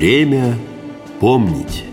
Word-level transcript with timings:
Время 0.00 0.58
помнить. 1.20 1.84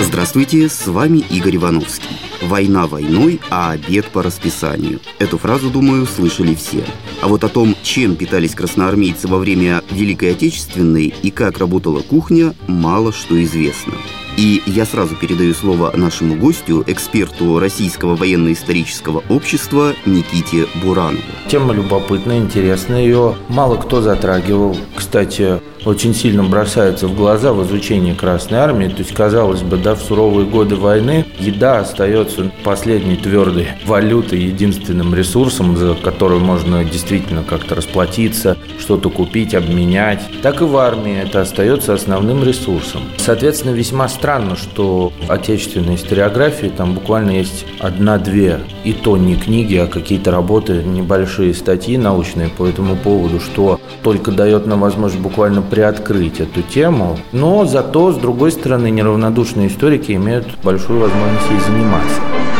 Здравствуйте, 0.00 0.70
с 0.70 0.86
вами 0.86 1.18
Игорь 1.28 1.56
Ивановский. 1.56 2.08
«Война 2.40 2.86
войной, 2.86 3.38
а 3.50 3.72
обед 3.72 4.06
по 4.06 4.22
расписанию». 4.22 5.00
Эту 5.18 5.36
фразу, 5.36 5.68
думаю, 5.68 6.06
слышали 6.06 6.54
все. 6.54 6.86
А 7.20 7.28
вот 7.28 7.44
о 7.44 7.50
том, 7.50 7.76
чем 7.82 8.16
питались 8.16 8.54
красноармейцы 8.54 9.28
во 9.28 9.36
время 9.36 9.82
Великой 9.90 10.30
Отечественной 10.30 11.12
и 11.22 11.30
как 11.30 11.58
работала 11.58 12.00
кухня, 12.00 12.54
мало 12.66 13.12
что 13.12 13.42
известно. 13.42 13.92
И 14.36 14.62
я 14.66 14.84
сразу 14.84 15.16
передаю 15.16 15.54
слово 15.54 15.92
нашему 15.96 16.36
гостю, 16.36 16.84
эксперту 16.86 17.58
Российского 17.58 18.16
военно-исторического 18.16 19.24
общества 19.30 19.94
Никите 20.04 20.66
Буранову. 20.82 21.22
Тема 21.48 21.72
любопытная, 21.72 22.38
интересная, 22.38 23.00
ее 23.00 23.34
мало 23.48 23.76
кто 23.76 24.02
затрагивал. 24.02 24.76
Кстати, 24.94 25.60
очень 25.86 26.14
сильно 26.14 26.42
бросается 26.42 27.06
в 27.06 27.14
глаза 27.14 27.52
в 27.52 27.64
изучении 27.64 28.12
Красной 28.12 28.58
Армии. 28.58 28.88
То 28.88 28.98
есть, 28.98 29.14
казалось 29.14 29.62
бы, 29.62 29.76
да, 29.76 29.94
в 29.94 30.02
суровые 30.02 30.46
годы 30.46 30.74
войны 30.76 31.24
еда 31.38 31.78
остается 31.78 32.50
последней 32.64 33.16
твердой 33.16 33.68
валютой, 33.86 34.40
единственным 34.40 35.14
ресурсом, 35.14 35.76
за 35.76 35.94
который 35.94 36.40
можно 36.40 36.84
действительно 36.84 37.42
как-то 37.44 37.76
расплатиться, 37.76 38.58
что-то 38.78 39.10
купить, 39.10 39.54
обменять. 39.54 40.20
Так 40.42 40.60
и 40.60 40.64
в 40.64 40.76
армии 40.76 41.22
это 41.22 41.42
остается 41.42 41.94
основным 41.94 42.42
ресурсом. 42.42 43.02
Соответственно, 43.16 43.72
весьма 43.72 44.08
странно, 44.08 44.25
что 44.56 45.12
в 45.24 45.30
отечественной 45.30 45.94
историографии 45.94 46.66
там 46.66 46.94
буквально 46.94 47.30
есть 47.30 47.64
одна-две, 47.78 48.58
и 48.82 48.92
то 48.92 49.16
не 49.16 49.36
книги, 49.36 49.76
а 49.76 49.86
какие-то 49.86 50.32
работы, 50.32 50.82
небольшие 50.82 51.54
статьи 51.54 51.96
научные 51.96 52.48
по 52.48 52.66
этому 52.66 52.96
поводу, 52.96 53.38
что 53.38 53.80
только 54.02 54.32
дает 54.32 54.66
нам 54.66 54.80
возможность 54.80 55.22
буквально 55.22 55.62
приоткрыть 55.62 56.40
эту 56.40 56.62
тему, 56.62 57.16
но 57.30 57.66
зато, 57.66 58.12
с 58.12 58.16
другой 58.16 58.50
стороны, 58.50 58.90
неравнодушные 58.90 59.68
историки 59.68 60.10
имеют 60.10 60.48
большую 60.64 60.98
возможность 61.02 61.48
ей 61.48 61.60
заниматься. 61.60 62.55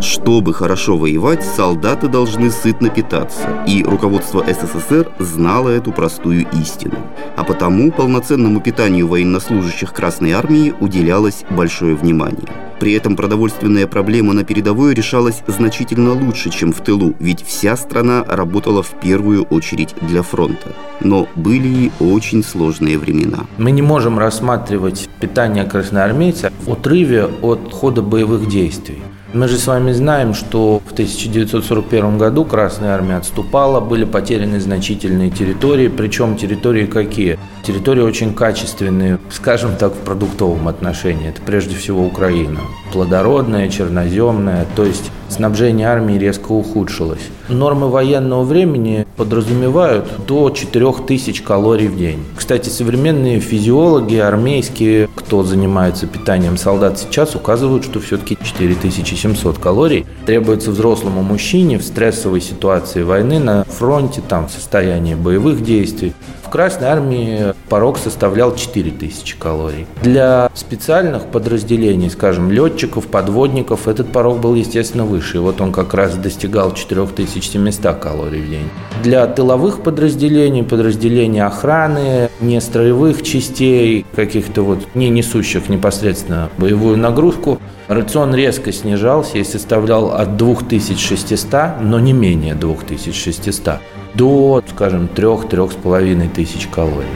Чтобы 0.00 0.54
хорошо 0.54 0.96
воевать, 0.96 1.44
солдаты 1.44 2.06
должны 2.06 2.50
сытно 2.50 2.88
питаться, 2.88 3.64
и 3.66 3.82
руководство 3.82 4.44
СССР 4.46 5.10
знало 5.18 5.70
эту 5.70 5.90
простую 5.90 6.46
истину. 6.60 6.94
А 7.36 7.42
потому 7.42 7.90
полноценному 7.90 8.60
питанию 8.60 9.08
военнослужащих 9.08 9.92
Красной 9.92 10.32
Армии 10.32 10.72
уделялось 10.78 11.44
большое 11.50 11.96
внимание. 11.96 12.48
При 12.78 12.92
этом 12.92 13.16
продовольственная 13.16 13.88
проблема 13.88 14.34
на 14.34 14.44
передовой 14.44 14.94
решалась 14.94 15.42
значительно 15.48 16.12
лучше, 16.12 16.50
чем 16.50 16.72
в 16.72 16.80
тылу, 16.80 17.14
ведь 17.18 17.44
вся 17.44 17.76
страна 17.76 18.24
работала 18.24 18.84
в 18.84 18.90
первую 19.00 19.42
очередь 19.44 19.96
для 20.00 20.22
фронта. 20.22 20.74
Но 21.00 21.26
были 21.34 21.68
и 21.68 21.92
очень 21.98 22.44
сложные 22.44 22.98
времена. 22.98 23.46
Мы 23.56 23.72
не 23.72 23.82
можем 23.82 24.16
рассматривать 24.18 25.08
питание 25.20 25.64
красноармейца 25.64 26.52
в 26.64 26.72
отрыве 26.72 27.28
от 27.42 27.72
хода 27.72 28.02
боевых 28.02 28.48
действий. 28.48 29.02
Мы 29.34 29.46
же 29.46 29.58
с 29.58 29.66
вами 29.66 29.92
знаем, 29.92 30.32
что 30.32 30.80
в 30.86 30.92
1941 30.92 32.16
году 32.16 32.46
Красная 32.46 32.94
Армия 32.94 33.16
отступала, 33.16 33.78
были 33.78 34.04
потеряны 34.04 34.58
значительные 34.58 35.30
территории, 35.30 35.88
причем 35.88 36.34
территории 36.34 36.86
какие? 36.86 37.38
Территории 37.62 38.00
очень 38.00 38.32
качественные, 38.32 39.18
скажем 39.30 39.76
так, 39.76 39.92
в 39.92 39.98
продуктовом 39.98 40.66
отношении. 40.66 41.28
Это 41.28 41.42
прежде 41.42 41.76
всего 41.76 42.06
Украина. 42.06 42.60
Плодородная, 42.92 43.68
черноземная, 43.68 44.66
то 44.74 44.84
есть 44.84 45.10
снабжение 45.28 45.88
армии 45.88 46.18
резко 46.18 46.52
ухудшилось. 46.52 47.20
Нормы 47.48 47.88
военного 47.88 48.44
времени 48.44 49.06
подразумевают 49.16 50.06
до 50.26 50.50
4000 50.50 51.42
калорий 51.42 51.88
в 51.88 51.96
день. 51.96 52.24
Кстати, 52.36 52.68
современные 52.68 53.40
физиологи, 53.40 54.16
армейские, 54.16 55.08
кто 55.14 55.42
занимается 55.42 56.06
питанием 56.06 56.56
солдат 56.56 56.98
сейчас, 56.98 57.34
указывают, 57.34 57.84
что 57.84 58.00
все-таки 58.00 58.38
4700 58.42 59.58
калорий 59.58 60.06
требуется 60.26 60.70
взрослому 60.70 61.22
мужчине 61.22 61.78
в 61.78 61.82
стрессовой 61.82 62.40
ситуации 62.40 63.02
войны 63.02 63.38
на 63.38 63.64
фронте, 63.64 64.22
там, 64.26 64.48
в 64.48 64.50
состоянии 64.50 65.14
боевых 65.14 65.62
действий. 65.62 66.14
В 66.48 66.50
Красной 66.50 66.88
армии 66.88 67.52
порог 67.68 67.98
составлял 67.98 68.56
4000 68.56 69.36
калорий. 69.36 69.86
Для 70.02 70.50
специальных 70.54 71.26
подразделений, 71.26 72.08
скажем, 72.08 72.50
летчиков, 72.50 73.06
подводников, 73.06 73.86
этот 73.86 74.10
порог 74.12 74.40
был, 74.40 74.54
естественно, 74.54 75.04
выше. 75.04 75.36
И 75.36 75.40
вот 75.40 75.60
он 75.60 75.72
как 75.72 75.92
раз 75.92 76.14
достигал 76.14 76.72
4700 76.72 77.98
калорий 77.98 78.40
в 78.40 78.48
день. 78.48 78.70
Для 79.02 79.26
тыловых 79.26 79.82
подразделений, 79.82 80.64
подразделений 80.64 81.42
охраны, 81.42 82.30
не 82.40 82.62
строевых 82.62 83.22
частей, 83.22 84.06
каких-то 84.16 84.62
вот 84.62 84.78
не 84.94 85.10
несущих 85.10 85.68
непосредственно 85.68 86.48
боевую 86.56 86.96
нагрузку, 86.96 87.60
рацион 87.88 88.34
резко 88.34 88.72
снижался 88.72 89.36
и 89.36 89.44
составлял 89.44 90.12
от 90.12 90.38
2600, 90.38 91.82
но 91.82 92.00
не 92.00 92.14
менее 92.14 92.54
2600 92.54 93.80
до, 94.14 94.62
скажем, 94.68 95.08
3-3,5 95.14 96.28
тысяч 96.30 96.66
калорий. 96.68 97.06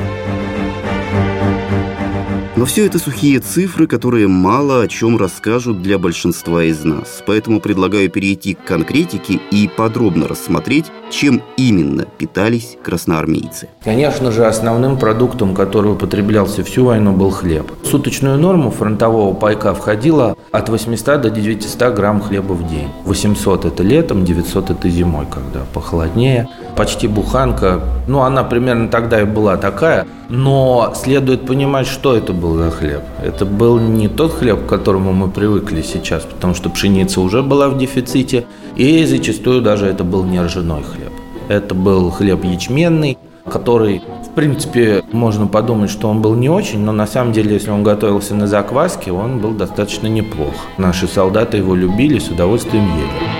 Но 2.54 2.66
все 2.66 2.84
это 2.84 2.98
сухие 2.98 3.40
цифры, 3.40 3.86
которые 3.86 4.28
мало 4.28 4.82
о 4.82 4.88
чем 4.88 5.16
расскажут 5.16 5.80
для 5.80 5.98
большинства 5.98 6.62
из 6.62 6.84
нас. 6.84 7.22
Поэтому 7.26 7.60
предлагаю 7.60 8.10
перейти 8.10 8.52
к 8.52 8.62
конкретике 8.62 9.40
и 9.50 9.70
подробно 9.74 10.28
рассмотреть, 10.28 10.92
чем 11.10 11.42
именно 11.56 12.04
питались 12.04 12.76
красноармейцы. 12.82 13.70
Конечно 13.82 14.30
же, 14.32 14.44
основным 14.44 14.98
продуктом, 14.98 15.54
который 15.54 15.92
употреблялся 15.92 16.62
всю 16.62 16.84
войну, 16.84 17.12
был 17.12 17.30
хлеб. 17.30 17.72
В 17.82 17.86
суточную 17.86 18.38
норму 18.38 18.70
фронтового 18.70 19.32
пайка 19.32 19.72
входило 19.72 20.36
от 20.50 20.68
800 20.68 21.22
до 21.22 21.30
900 21.30 21.94
грамм 21.94 22.20
хлеба 22.20 22.52
в 22.52 22.68
день. 22.68 22.88
800– 23.04 23.64
это 23.66 23.82
летом, 23.82 24.26
900– 24.26 24.70
это 24.72 24.90
зимой, 24.90 25.24
когда 25.24 25.60
похолоднее. 25.72 26.50
Почти 26.76 27.08
буханка, 27.08 27.80
ну, 28.08 28.20
она 28.20 28.44
примерно 28.44 28.88
тогда 28.88 29.20
и 29.20 29.24
была 29.24 29.56
такая, 29.56 30.06
но 30.28 30.94
следует 30.96 31.46
понимать, 31.46 31.86
что 31.86 32.16
это 32.16 32.32
был 32.52 32.58
за 32.58 32.70
хлеб. 32.70 33.02
Это 33.22 33.44
был 33.44 33.78
не 33.78 34.08
тот 34.08 34.32
хлеб, 34.32 34.66
к 34.66 34.68
которому 34.68 35.12
мы 35.12 35.30
привыкли 35.30 35.82
сейчас, 35.82 36.24
потому 36.24 36.54
что 36.54 36.70
пшеница 36.70 37.20
уже 37.20 37.42
была 37.42 37.68
в 37.68 37.78
дефиците, 37.78 38.44
и 38.76 39.04
зачастую 39.04 39.62
даже 39.62 39.86
это 39.86 40.04
был 40.04 40.24
не 40.24 40.40
ржаной 40.40 40.82
хлеб. 40.82 41.12
Это 41.48 41.74
был 41.74 42.10
хлеб 42.10 42.44
ячменный, 42.44 43.18
который, 43.50 44.02
в 44.26 44.34
принципе, 44.34 45.02
можно 45.12 45.46
подумать, 45.46 45.90
что 45.90 46.08
он 46.08 46.22
был 46.22 46.34
не 46.34 46.48
очень, 46.48 46.80
но 46.80 46.92
на 46.92 47.06
самом 47.06 47.32
деле, 47.32 47.54
если 47.54 47.70
он 47.70 47.82
готовился 47.82 48.34
на 48.34 48.46
закваске, 48.46 49.12
он 49.12 49.38
был 49.38 49.52
достаточно 49.52 50.06
неплох. 50.06 50.54
Наши 50.78 51.06
солдаты 51.06 51.58
его 51.58 51.74
любили, 51.74 52.18
с 52.18 52.28
удовольствием 52.28 52.84
ели. 52.84 53.32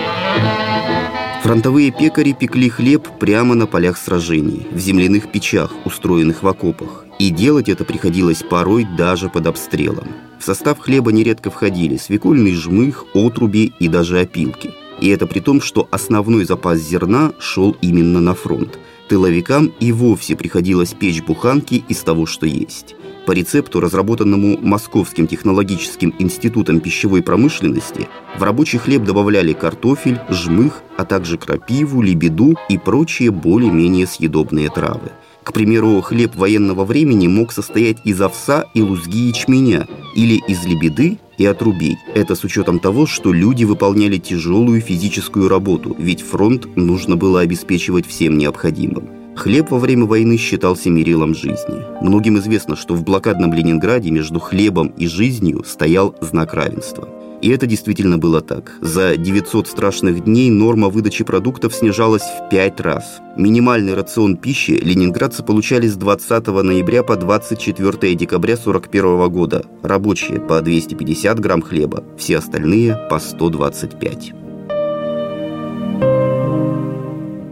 Фронтовые 1.43 1.91
пекари 1.91 2.33
пекли 2.33 2.69
хлеб 2.69 3.09
прямо 3.19 3.55
на 3.55 3.67
полях 3.67 3.97
сражений, 3.97 4.67
в 4.71 4.79
земляных 4.79 5.31
печах, 5.33 5.73
устроенных 5.85 6.43
в 6.43 6.49
окопах. 6.49 7.05
И 7.23 7.31
делать 7.31 7.69
это 7.69 7.85
приходилось 7.85 8.43
порой 8.43 8.85
даже 8.99 9.29
под 9.29 9.47
обстрелом. 9.47 10.09
В 10.41 10.45
состав 10.45 10.81
хлеба 10.81 11.13
нередко 11.13 11.53
входили 11.53 11.97
свекольный 11.97 12.53
жмых, 12.53 13.05
отруби 13.15 13.73
и 13.79 13.87
даже 13.87 14.19
опилки. 14.19 14.73
И 15.01 15.07
это 15.07 15.29
при 15.29 15.39
том, 15.39 15.61
что 15.61 15.87
основной 15.93 16.47
запас 16.47 16.81
зерна 16.81 17.33
шел 17.39 17.77
именно 17.81 18.21
на 18.21 18.35
фронт. 18.35 18.77
Тыловикам 19.07 19.73
и 19.79 19.93
вовсе 19.93 20.35
приходилось 20.35 20.95
печь 20.95 21.23
буханки 21.23 21.85
из 21.89 21.99
того, 21.99 22.27
что 22.27 22.45
есть. 22.45 22.97
По 23.25 23.31
рецепту, 23.31 23.79
разработанному 23.79 24.59
Московским 24.59 25.29
технологическим 25.29 26.13
институтом 26.19 26.81
пищевой 26.81 27.23
промышленности, 27.23 28.09
в 28.37 28.43
рабочий 28.43 28.79
хлеб 28.79 29.05
добавляли 29.05 29.53
картофель, 29.53 30.19
жмых, 30.29 30.83
а 30.97 31.05
также 31.05 31.39
крапиву, 31.39 32.03
лебеду 32.03 32.57
и 32.69 32.79
прочие 32.79 33.31
более-менее 33.31 34.09
съедобные 34.09 34.71
травы. 34.71 35.13
К 35.45 35.53
примеру, 35.53 36.01
хлеб 36.01 36.37
военного 36.37 36.85
времени 36.85 37.27
мог 37.27 37.53
состоять 37.53 37.99
из 38.05 38.21
овса 38.21 38.65
и 38.75 38.83
лузги 38.83 39.29
ячменя 39.29 39.89
или 40.15 40.41
из 40.47 40.65
лебеды 40.65 41.19
и 41.37 41.45
отрубей. 41.45 41.97
Это 42.15 42.35
с 42.35 42.45
учетом 42.45 42.79
того, 42.79 43.07
что 43.07 43.33
люди 43.33 43.65
выполняли 43.65 44.19
тяжелую 44.19 44.81
физическую 44.81 45.49
работу, 45.49 45.97
ведь 45.99 46.23
фронт 46.23 46.77
нужно 46.77 47.17
было 47.17 47.41
обеспечивать 47.41 48.07
всем 48.07 48.39
необходимым. 48.39 49.09
Хлеб 49.35 49.71
во 49.71 49.79
время 49.79 50.05
войны 50.05 50.37
считался 50.37 50.91
мерилом 50.91 51.35
жизни. 51.35 51.83
Многим 52.03 52.39
известно, 52.39 52.77
что 52.77 52.95
в 52.95 53.03
блокадном 53.03 53.53
Ленинграде 53.53 54.11
между 54.11 54.39
хлебом 54.39 54.89
и 54.99 55.07
жизнью 55.07 55.65
стоял 55.67 56.15
знак 56.21 56.55
равенства. 56.55 57.09
И 57.43 57.51
это 57.51 57.67
действительно 57.67 58.19
было 58.19 58.41
так. 58.41 58.73
За 58.81 59.17
900 59.17 59.67
страшных 59.67 60.25
дней 60.25 60.49
норма 60.49 60.89
выдачи 60.89 61.25
продуктов 61.25 61.75
снижалась 61.75 62.23
в 62.23 62.49
5 62.51 62.81
раз. 62.81 63.21
Минимальный 63.37 63.95
рацион 63.95 64.37
пищи 64.37 64.71
ленинградцы 64.71 65.43
получали 65.43 65.89
с 65.89 65.97
20 65.97 66.47
ноября 66.47 67.03
по 67.03 67.17
24 67.17 68.15
декабря 68.15 68.55
1941 68.55 69.29
года. 69.29 69.65
Рабочие 69.83 70.41
по 70.41 70.61
250 70.61 71.41
грамм 71.41 71.63
хлеба, 71.63 72.05
все 72.17 72.39
остальные 72.39 72.97
по 73.11 73.19
125. 73.19 74.35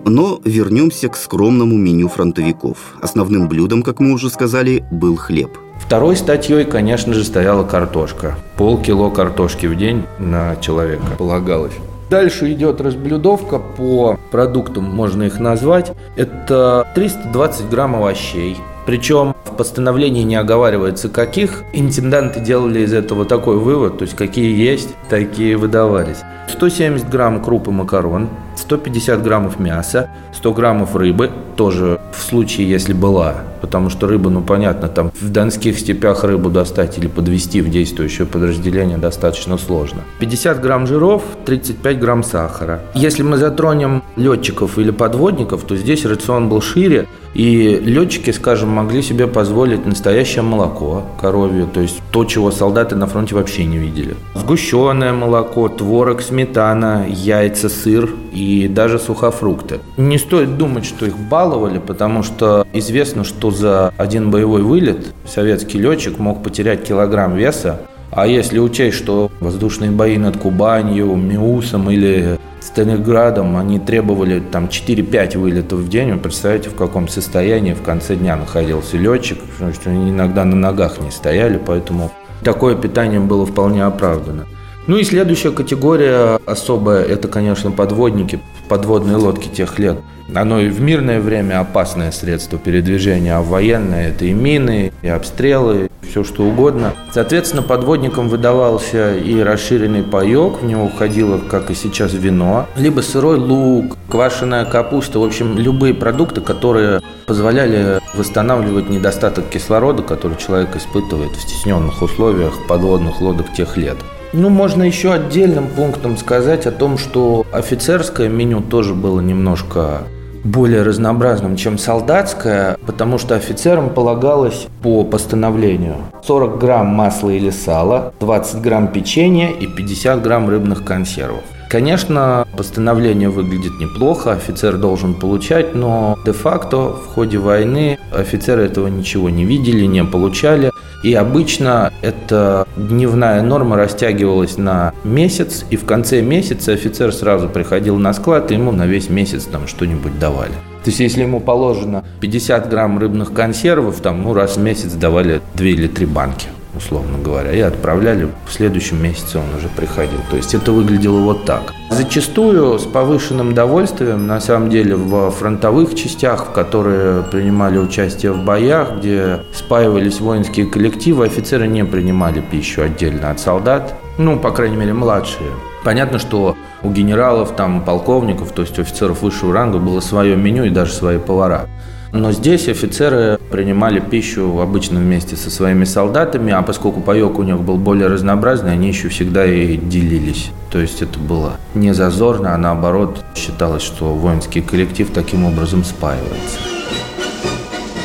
Но 0.07 0.41
вернемся 0.45 1.09
к 1.09 1.17
скромному 1.17 1.77
меню 1.77 2.09
фронтовиков. 2.09 2.97
Основным 3.01 3.49
блюдом, 3.49 3.83
как 3.83 3.99
мы 3.99 4.13
уже 4.13 4.31
сказали, 4.31 4.85
был 4.93 5.17
хлеб. 5.17 5.51
Второй 5.91 6.15
статьей, 6.15 6.65
конечно 6.67 7.13
же, 7.13 7.25
стояла 7.25 7.65
картошка. 7.65 8.37
Полкило 8.57 9.11
картошки 9.11 9.67
в 9.67 9.77
день 9.77 10.05
на 10.21 10.55
человека 10.55 11.03
полагалось. 11.19 11.73
Дальше 12.09 12.53
идет 12.53 12.81
разблюдовка 12.81 13.59
по 13.59 14.17
продуктам, 14.31 14.85
можно 14.85 15.25
их 15.25 15.41
назвать. 15.41 15.91
Это 16.15 16.87
320 16.95 17.69
грамм 17.69 17.97
овощей, 17.97 18.57
причем 18.87 19.35
в 19.45 19.57
постановлении 19.57 20.23
не 20.23 20.37
оговаривается, 20.37 21.09
каких. 21.09 21.65
Интенданты 21.73 22.39
делали 22.39 22.83
из 22.83 22.93
этого 22.93 23.25
такой 23.25 23.59
вывод, 23.59 23.99
то 23.99 24.03
есть 24.03 24.15
какие 24.15 24.57
есть, 24.57 24.91
такие 25.09 25.57
выдавались. 25.57 26.19
170 26.51 27.11
грамм 27.11 27.43
крупы 27.43 27.73
макарон, 27.73 28.29
150 28.57 29.23
граммов 29.23 29.59
мяса, 29.59 30.11
100 30.35 30.53
граммов 30.53 30.97
рыбы, 30.97 31.31
тоже 31.57 32.01
в 32.13 32.23
случае, 32.23 32.69
если 32.69 32.93
была, 32.93 33.43
потому 33.61 33.91
что 33.91 34.07
рыба, 34.07 34.31
ну 34.31 34.43
понятно, 34.43 34.89
там 34.89 35.13
в 35.21 35.31
донских 35.31 35.79
степях 35.79 36.25
рыбу 36.25 36.51
достать 36.51 36.99
или 36.99 37.07
подвести 37.07 37.61
в 37.61 37.69
действующее 37.69 38.27
подразделение 38.27 38.99
достаточно 38.99 39.59
сложно. 39.59 40.01
50 40.21 40.61
грамм 40.61 40.87
жиров, 40.87 41.23
35 41.45 41.99
грамм 41.99 42.23
сахара. 42.23 42.81
Если 42.95 43.23
мы 43.23 43.37
затронем 43.37 44.03
летчиков 44.17 44.79
или 44.79 44.91
подводников, 44.91 45.65
то 45.65 45.77
здесь 45.77 46.05
рацион 46.05 46.49
был 46.49 46.63
шире, 46.63 47.07
и 47.35 47.81
летчики, 47.85 48.31
скажем, 48.31 48.71
могли 48.71 49.03
себе 49.03 49.27
позволить 49.29 49.87
настоящее 49.87 50.43
молоко 50.43 51.05
коровье, 51.21 51.67
то 51.73 51.81
есть 51.81 52.01
то, 52.11 52.25
чего 52.25 52.51
солдаты 52.51 52.97
на 52.97 53.07
фронте 53.07 53.37
вообще 53.37 53.65
не 53.65 53.79
видели. 53.79 54.17
Сгущенное 54.35 55.13
молоко, 55.13 55.69
творог, 55.69 56.23
сметана, 56.23 57.07
яйца, 57.09 57.69
сыр 57.69 58.11
и 58.33 58.69
даже 58.69 58.99
сухофрукты. 58.99 59.81
Не 59.97 60.19
стоит 60.19 60.57
думать, 60.57 60.85
что 60.85 61.07
их 61.07 61.19
баловали, 61.19 61.79
потому 61.79 62.23
что 62.23 62.67
известно, 62.73 63.25
что 63.25 63.51
за 63.51 63.93
один 63.97 64.31
боевой 64.31 64.63
вылет 64.63 65.13
советский 65.27 65.79
летчик 65.79 66.19
мог 66.19 66.43
потерять 66.43 66.85
килограмм 66.85 67.35
веса, 67.37 67.81
а 68.11 68.27
если 68.27 68.59
учесть, 68.59 68.97
что 68.97 69.31
воздушные 69.41 69.91
бои 69.91 70.19
над 70.19 70.37
Кубанью, 70.37 71.15
Миусом 71.15 71.91
или 71.91 72.39
Сталинградом, 72.61 73.57
они 73.57 73.79
требовали 73.79 74.41
там 74.41 74.67
4-5 74.67 75.39
вылетов 75.39 75.81
в 75.81 75.89
день, 75.89 76.13
вы 76.13 76.19
представляете, 76.19 76.71
в 76.71 76.75
каком 76.75 77.09
состоянии 77.09 77.73
в 77.73 77.83
конце 77.83 78.17
дня 78.17 78.37
находился 78.37 78.97
летчик, 78.97 79.39
что 79.57 79.91
они 79.91 80.11
иногда 80.11 80.45
на 80.45 80.57
ногах 80.57 81.01
не 81.01 81.11
стояли, 81.11 81.61
поэтому 81.65 82.11
такое 82.43 82.75
питание 82.75 83.21
было 83.21 83.47
вполне 83.47 83.85
оправдано. 83.85 84.47
Ну 84.91 84.97
и 84.97 85.05
следующая 85.05 85.53
категория 85.53 86.41
особая, 86.47 87.05
это, 87.05 87.29
конечно, 87.29 87.71
подводники, 87.71 88.41
подводные 88.69 89.19
лодки 89.19 89.47
тех 89.47 89.79
лет. 89.79 89.99
Оно 90.35 90.59
и 90.59 90.69
в 90.69 90.81
мирное 90.81 91.21
время 91.21 91.61
опасное 91.61 92.11
средство 92.11 92.59
передвижения, 92.59 93.37
а 93.37 93.41
в 93.41 93.51
военное 93.51 94.09
это 94.09 94.25
и 94.25 94.33
мины, 94.33 94.93
и 95.03 95.07
обстрелы, 95.09 95.89
все 96.03 96.25
что 96.25 96.43
угодно. 96.43 96.95
Соответственно, 97.13 97.63
подводникам 97.63 98.29
выдавался 98.29 99.15
и 99.15 99.39
расширенный 99.39 100.03
паек, 100.03 100.61
в 100.61 100.65
него 100.65 100.89
входило, 100.89 101.39
как 101.39 101.71
и 101.71 101.77
сейчас, 101.77 102.13
вино, 102.13 102.67
либо 102.75 103.01
сырой 103.01 103.37
лук, 103.37 103.97
квашеная 104.09 104.65
капуста, 104.65 105.21
в 105.21 105.25
общем, 105.25 105.57
любые 105.57 105.95
продукты, 105.95 106.41
которые 106.41 107.01
позволяли 107.27 108.01
восстанавливать 108.15 108.91
недостаток 108.91 109.51
кислорода, 109.51 110.03
который 110.03 110.37
человек 110.37 110.75
испытывает 110.75 111.31
в 111.31 111.43
стесненных 111.43 112.03
условиях 112.03 112.55
подводных 112.67 113.21
лодок 113.21 113.53
тех 113.53 113.77
лет. 113.77 113.97
Ну, 114.33 114.49
можно 114.49 114.85
еще 114.85 115.13
отдельным 115.13 115.67
пунктом 115.67 116.17
сказать 116.17 116.67
о 116.67 116.71
том, 116.71 116.99
что 116.99 117.45
офицерское 117.53 118.29
меню 118.29 118.61
тоже 118.61 118.95
было 118.95 119.21
немножко 119.21 120.03
более 120.45 120.83
разнообразным, 120.83 121.57
чем 121.57 121.79
солдатское, 121.79 122.79
потому 122.87 123.19
что 123.19 123.35
офицерам 123.35 123.91
полагалось 123.91 124.69
по 124.83 125.05
постановлению 125.05 125.97
40 126.25 126.59
грамм 126.59 126.87
масла 126.87 127.31
или 127.31 127.51
сала, 127.51 128.15
20 128.21 128.63
грамм 128.63 128.89
печенья 128.89 129.49
и 129.49 129.67
50 129.67 130.23
грамм 130.23 130.49
рыбных 130.49 130.85
консервов. 130.85 131.43
Конечно, 131.71 132.49
постановление 132.57 133.29
выглядит 133.29 133.79
неплохо, 133.79 134.33
офицер 134.33 134.77
должен 134.77 135.15
получать, 135.15 135.73
но 135.73 136.19
де-факто 136.27 136.79
в 136.79 137.07
ходе 137.07 137.39
войны 137.39 137.97
офицеры 138.13 138.65
этого 138.65 138.89
ничего 138.89 139.31
не 139.31 139.45
видели, 139.45 139.87
не 139.87 140.03
получали. 140.03 140.73
И 141.05 141.15
обычно 141.15 141.93
эта 142.03 142.67
дневная 142.77 143.41
норма 143.43 143.77
растягивалась 143.77 144.59
на 144.59 144.93
месяц, 145.05 145.65
и 145.71 145.77
в 145.77 145.85
конце 145.85 146.23
месяца 146.23 146.73
офицер 146.73 147.13
сразу 147.13 147.49
приходил 147.49 147.99
на 147.99 148.13
склад, 148.15 148.51
и 148.51 148.55
ему 148.55 148.73
на 148.73 148.87
весь 148.87 149.09
месяц 149.09 149.45
там 149.45 149.69
что-нибудь 149.69 150.19
давали. 150.19 150.53
То 150.83 150.91
есть, 150.91 150.99
если 150.99 151.23
ему 151.23 151.39
положено 151.39 152.05
50 152.21 152.69
грамм 152.69 152.99
рыбных 152.99 153.33
консервов, 153.33 154.01
там, 154.01 154.25
ну, 154.25 154.35
раз 154.35 154.57
в 154.57 154.61
месяц 154.61 154.93
давали 154.95 155.41
2 155.55 155.67
или 155.67 155.87
3 155.87 156.07
банки 156.07 156.49
условно 156.75 157.19
говоря, 157.19 157.53
и 157.53 157.61
отправляли 157.61 158.29
в 158.47 158.53
следующем 158.53 159.03
месяце 159.03 159.39
он 159.39 159.55
уже 159.57 159.69
приходил. 159.69 160.21
То 160.31 160.37
есть 160.37 160.55
это 160.55 160.73
выглядело 160.73 161.21
вот 161.21 161.45
так. 161.45 161.73
Зачастую 161.91 162.79
с 162.79 162.85
повышенным 162.85 163.55
довольствием, 163.55 164.27
на 164.27 164.41
самом 164.41 164.71
деле, 164.71 164.97
в 164.97 165.31
фронтовых 165.31 165.95
частях, 165.95 166.47
в 166.47 166.53
которые 166.53 167.23
принимали 167.25 167.79
участие 167.79 168.33
в 168.33 168.45
боях, 168.45 168.99
где 168.99 169.41
спаивались 169.53 170.21
воинские 170.21 170.67
коллективы, 170.67 171.27
офицеры 171.27 171.67
не 171.67 171.85
принимали 171.85 172.41
пищу 172.41 172.83
отдельно 172.83 173.31
от 173.31 173.41
солдат, 173.41 173.95
ну, 174.19 174.39
по 174.39 174.51
крайней 174.51 174.77
мере, 174.77 174.93
младшие. 174.93 175.51
Понятно, 175.83 176.19
что 176.19 176.57
у 176.83 176.91
генералов, 176.91 177.57
там, 177.57 177.85
полковников, 177.85 178.53
то 178.53 178.63
есть 178.63 178.79
офицеров 178.79 179.23
высшего 179.23 179.53
ранга 179.53 179.79
было 179.79 180.01
свое 180.01 180.37
меню 180.37 180.65
и 180.65 180.71
даже 180.71 180.93
свои 180.93 181.19
повара. 181.19 181.67
Но 182.13 182.33
здесь 182.33 182.69
офицеры 182.69 183.39
принимали 183.51 184.01
пищу 184.01 184.61
обычно 184.61 184.99
вместе 184.99 185.37
со 185.37 185.51
своими 185.51 185.85
солдатами, 185.85 186.53
а 186.53 186.63
поскольку 186.63 187.01
паек 187.01 187.39
у 187.39 187.43
них 187.43 187.61
был 187.61 187.77
более 187.77 188.09
разнообразный, 188.09 188.73
они 188.73 188.89
еще 188.89 189.09
всегда 189.09 189.47
и 189.47 189.77
делились. 189.77 190.51
То 190.71 190.79
есть 190.79 191.03
это 191.03 191.19
было 191.19 191.55
не 191.75 191.95
зазорно, 191.95 192.55
а 192.55 192.59
наоборот 192.59 193.25
считалось, 193.35 193.83
что 193.83 194.07
воинский 194.15 194.61
коллектив 194.61 195.09
таким 195.13 195.45
образом 195.45 195.85
спаивается. 195.85 196.70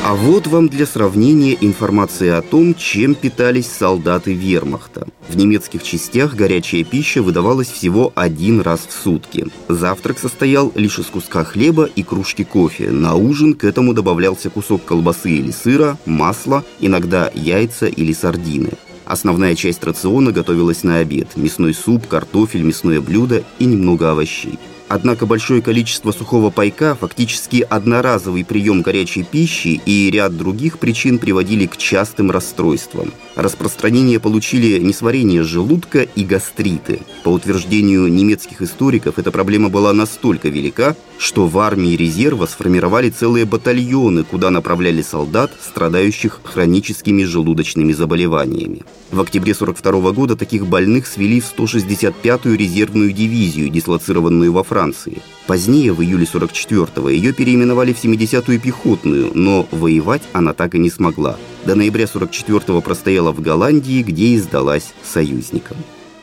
А 0.06 0.14
вот 0.14 0.46
вам 0.46 0.68
для 0.68 0.86
сравнения 0.86 1.58
информация 1.60 2.38
о 2.38 2.42
том, 2.42 2.76
чем 2.76 3.16
питались 3.16 3.66
солдаты 3.66 4.32
вермахта. 4.34 5.08
В 5.28 5.36
немецких 5.36 5.82
частях 5.82 6.36
горячая 6.36 6.84
пища 6.84 7.24
выдавалась 7.24 7.68
всего 7.68 8.12
один 8.14 8.60
раз 8.60 8.86
в 8.88 8.92
сутки. 8.92 9.48
Завтрак 9.66 10.20
состоял 10.20 10.70
лишь 10.76 11.00
из 11.00 11.06
куска 11.06 11.42
хлеба 11.42 11.86
и 11.86 12.04
кружки 12.04 12.44
кофе. 12.44 12.92
На 12.92 13.16
ужин 13.16 13.54
к 13.54 13.64
этому 13.64 13.94
добавлялся 13.94 14.48
кусок 14.48 14.84
колбасы 14.84 15.32
или 15.32 15.50
сыра, 15.50 15.98
масло, 16.06 16.62
иногда 16.78 17.28
яйца 17.34 17.86
или 17.86 18.12
сардины. 18.12 18.74
Основная 19.06 19.56
часть 19.56 19.82
рациона 19.82 20.30
готовилась 20.30 20.84
на 20.84 20.98
обед. 20.98 21.30
Мясной 21.34 21.74
суп, 21.74 22.06
картофель, 22.06 22.62
мясное 22.62 23.00
блюдо 23.00 23.42
и 23.58 23.64
немного 23.64 24.12
овощей. 24.12 24.56
Однако 24.88 25.26
большое 25.26 25.62
количество 25.62 26.12
сухого 26.12 26.50
пайка, 26.50 26.94
фактически 26.94 27.66
одноразовый 27.68 28.44
прием 28.44 28.82
горячей 28.82 29.24
пищи 29.24 29.80
и 29.84 30.10
ряд 30.10 30.36
других 30.36 30.78
причин 30.78 31.18
приводили 31.18 31.66
к 31.66 31.76
частым 31.76 32.30
расстройствам. 32.30 33.12
Распространение 33.36 34.18
получили 34.18 34.78
несварение 34.78 35.42
желудка 35.42 36.00
и 36.00 36.24
гастриты. 36.24 37.00
По 37.22 37.28
утверждению 37.28 38.10
немецких 38.10 38.62
историков, 38.62 39.18
эта 39.18 39.30
проблема 39.30 39.68
была 39.68 39.92
настолько 39.92 40.48
велика, 40.48 40.96
что 41.18 41.46
в 41.46 41.58
армии 41.58 41.96
резерва 41.96 42.46
сформировали 42.46 43.10
целые 43.10 43.44
батальоны, 43.44 44.24
куда 44.24 44.48
направляли 44.48 45.02
солдат, 45.02 45.52
страдающих 45.60 46.40
хроническими 46.44 47.24
желудочными 47.24 47.92
заболеваниями. 47.92 48.84
В 49.10 49.20
октябре 49.20 49.54
42 49.54 50.12
года 50.12 50.34
таких 50.34 50.66
больных 50.66 51.06
свели 51.06 51.42
в 51.42 51.54
165-ю 51.54 52.54
резервную 52.56 53.12
дивизию, 53.12 53.68
дислоцированную 53.68 54.50
во 54.50 54.64
Франции. 54.64 55.20
Позднее, 55.46 55.92
в 55.92 56.02
июле 56.02 56.24
44-го, 56.24 57.10
ее 57.10 57.34
переименовали 57.34 57.92
в 57.92 58.02
70-ю 58.02 58.58
пехотную, 58.58 59.30
но 59.34 59.68
воевать 59.72 60.22
она 60.32 60.54
так 60.54 60.74
и 60.74 60.78
не 60.78 60.88
смогла. 60.88 61.36
До 61.66 61.74
ноября 61.74 62.04
44-го 62.04 62.80
простояла 62.80 63.32
в 63.32 63.40
Голландии, 63.40 64.00
где 64.00 64.26
и 64.26 64.38
сдалась 64.38 64.94
союзникам. 65.02 65.76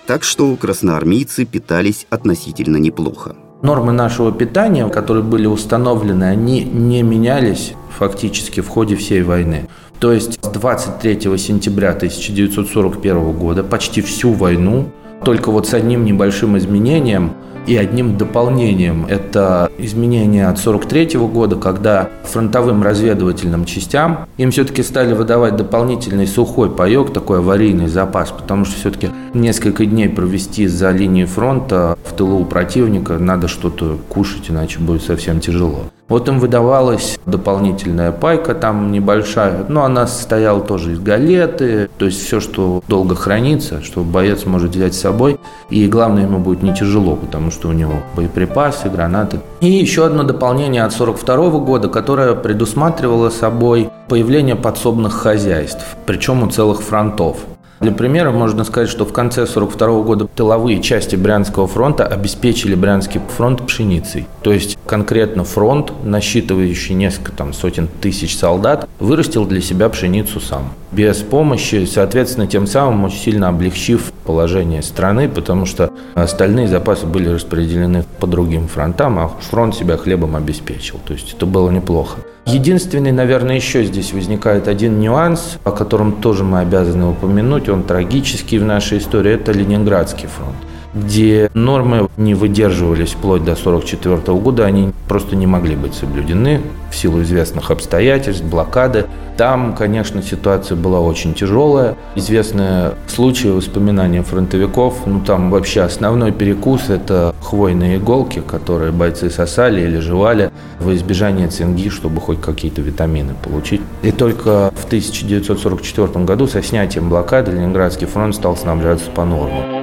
Так 0.08 0.24
что 0.24 0.56
красноармейцы 0.56 1.44
питались 1.44 2.08
относительно 2.10 2.78
неплохо. 2.78 3.36
Нормы 3.62 3.92
нашего 3.92 4.32
питания, 4.32 4.88
которые 4.88 5.24
были 5.24 5.46
установлены, 5.46 6.24
они 6.24 6.64
не 6.64 7.04
менялись 7.04 7.74
фактически 7.98 8.62
в 8.62 8.70
ходе 8.70 8.96
всей 8.96 9.22
войны. 9.22 9.68
То 10.00 10.14
есть 10.14 10.40
с 10.42 10.48
23 10.48 11.38
сентября 11.38 11.90
1941 11.90 13.34
года 13.34 13.66
почти 13.66 14.02
всю 14.02 14.32
войну 14.32 14.92
только 15.26 15.52
вот 15.52 15.68
с 15.68 15.74
одним 15.74 16.06
небольшим 16.06 16.58
изменением– 16.58 17.34
и 17.66 17.78
одним 17.78 18.18
дополнением– 18.18 19.06
это 19.10 19.72
изменение 19.78 20.48
от 20.48 20.60
43 20.60 21.18
года, 21.18 21.56
когда 21.56 22.10
фронтовым 22.24 22.84
разведывательным 22.84 23.66
частям 23.66 24.28
им 24.38 24.52
все-таки 24.52 24.84
стали 24.84 25.14
выдавать 25.14 25.56
дополнительный 25.56 26.28
сухой 26.28 26.70
паек, 26.70 27.14
такой 27.14 27.40
аварийный 27.40 27.88
запас, 27.88 28.32
потому 28.32 28.66
что 28.66 28.76
все-таки 28.76 29.10
несколько 29.34 29.86
дней 29.86 30.10
провести 30.10 30.68
за 30.68 30.92
линией 30.92 31.26
фронта 31.26 31.98
в 32.06 32.14
тылу 32.14 32.40
у 32.40 32.46
противника 32.46 33.18
надо 33.18 33.48
что-то 33.48 33.98
кушать, 34.10 34.50
иначе 34.50 34.80
будет 34.80 35.04
совсем 35.04 35.40
тяжело. 35.40 35.84
Вот 36.10 36.28
им 36.28 36.40
выдавалась 36.40 37.18
дополнительная 37.26 38.12
пайка 38.12 38.54
там 38.54 38.92
небольшая, 38.92 39.66
но 39.70 39.84
она 39.86 40.06
состояла 40.06 40.62
тоже 40.62 40.92
из 40.92 41.00
галеты, 41.00 41.90
то 41.98 42.06
есть 42.06 42.24
все, 42.24 42.40
что 42.40 42.84
долго 42.88 43.16
хранится, 43.16 43.82
что 43.82 44.04
боец 44.04 44.46
может 44.46 44.76
взять 44.76 44.94
с 44.94 45.00
собой. 45.02 45.40
И 45.70 45.88
главное, 45.88 46.24
ему 46.24 46.40
будет 46.40 46.62
не 46.62 46.74
тяжело, 46.76 47.16
потому 47.16 47.52
что 47.54 47.70
у 47.70 47.72
него 47.72 47.94
боеприпасы, 48.16 48.90
гранаты. 48.90 49.40
И 49.62 49.72
еще 49.72 50.06
одно 50.06 50.24
дополнение 50.24 50.84
от 50.84 50.92
42 50.92 51.60
года, 51.60 51.88
которое 51.88 52.34
предусматривало 52.34 53.30
собой 53.30 53.90
появление 54.10 54.56
подсобных 54.56 55.14
хозяйств, 55.14 55.96
причем 56.06 56.44
у 56.44 56.50
целых 56.50 56.82
фронтов. 56.82 57.38
Для 57.80 57.92
примера 57.92 58.32
можно 58.32 58.64
сказать, 58.64 58.90
что 58.90 59.06
в 59.06 59.12
конце 59.12 59.42
1942 59.42 60.04
года 60.04 60.28
тыловые 60.28 60.82
части 60.82 61.16
Брянского 61.16 61.68
фронта 61.68 62.06
обеспечили 62.06 62.76
Брянский 62.76 63.20
фронт 63.36 63.66
пшеницей. 63.66 64.28
То 64.42 64.54
есть 64.54 64.78
конкретно 64.86 65.44
фронт, 65.44 65.92
насчитывающий 66.04 66.96
несколько 66.96 67.32
там, 67.32 67.54
сотен 67.54 67.88
тысяч 68.02 68.38
солдат, 68.38 68.88
вырастил 69.00 69.46
для 69.46 69.62
себя 69.62 69.90
пшеницу 69.90 70.40
сам. 70.40 70.72
Без 70.92 71.18
помощи, 71.18 71.86
соответственно, 71.92 72.48
тем 72.48 72.68
самым 72.68 73.06
очень 73.06 73.18
сильно 73.18 73.50
облегчив 73.50 74.14
положение 74.26 74.84
страны, 74.84 75.28
потому 75.28 75.66
что 75.66 75.92
остальные 76.14 76.68
запасы 76.68 77.06
были 77.08 77.30
распределены 77.30 78.06
по 78.20 78.28
другим 78.28 78.68
фронтам, 78.68 79.20
а 79.20 79.28
фронт 79.28 79.76
себя 79.76 79.98
хлебом 79.98 80.36
обеспечил. 80.36 81.00
То 81.06 81.14
есть 81.14 81.34
это 81.34 81.46
было 81.46 81.70
неплохо. 81.72 82.20
Единственный, 82.46 83.14
наверное, 83.14 83.56
еще 83.56 83.86
здесь 83.86 84.12
возникает 84.12 84.68
один 84.68 85.00
нюанс, 85.00 85.58
о 85.64 85.72
котором 85.72 86.12
тоже 86.12 86.44
мы 86.44 86.60
обязаны 86.60 87.10
упомянуть, 87.10 87.70
он 87.74 87.84
трагический 87.84 88.60
в 88.60 88.64
нашей 88.64 89.00
истории, 89.00 89.34
это 89.34 89.52
Ленинградский 89.52 90.28
фронт 90.28 90.56
где 90.94 91.50
нормы 91.54 92.10
не 92.18 92.34
выдерживались 92.36 93.12
вплоть 93.12 93.44
до 93.44 93.54
1944 93.54 94.38
года, 94.38 94.66
они 94.66 94.92
просто 95.08 95.36
не 95.36 95.48
могли 95.48 95.76
быть 95.76 95.94
соблюдены 95.94 96.62
в 96.92 96.96
силу 96.96 97.22
известных 97.24 97.72
обстоятельств, 97.72 98.44
блокады. 98.44 99.06
Там, 99.36 99.74
конечно, 99.76 100.22
ситуация 100.22 100.76
была 100.76 101.00
очень 101.00 101.34
тяжелая. 101.34 101.96
Известные 102.16 102.92
случаи 103.08 103.48
воспоминания 103.48 104.22
фронтовиков, 104.22 105.08
ну 105.08 105.22
там 105.22 105.50
вообще 105.50 105.82
основной 105.82 106.32
перекус– 106.32 106.82
это 106.90 107.34
хвойные 107.42 107.98
иголки, 107.98 108.44
которые 108.46 108.92
бойцы 108.92 109.32
сосали 109.32 109.82
или 109.82 109.98
жевали 109.98 110.52
во 110.80 110.94
избежание 110.94 111.48
цинги, 111.48 111.90
чтобы 111.90 112.22
хоть 112.22 112.42
какие-то 112.42 112.82
витамины 112.82 113.34
получить. 113.42 113.82
И 114.04 114.12
только 114.12 114.72
в 114.76 114.86
1944 114.86 116.26
году 116.26 116.46
со 116.46 116.62
снятием 116.62 117.10
блокады 117.10 117.52
Ленинградский 117.52 118.06
фронт 118.06 118.36
стал 118.36 118.56
снабжаться 118.56 119.10
по 119.10 119.26
нормам. 119.26 119.83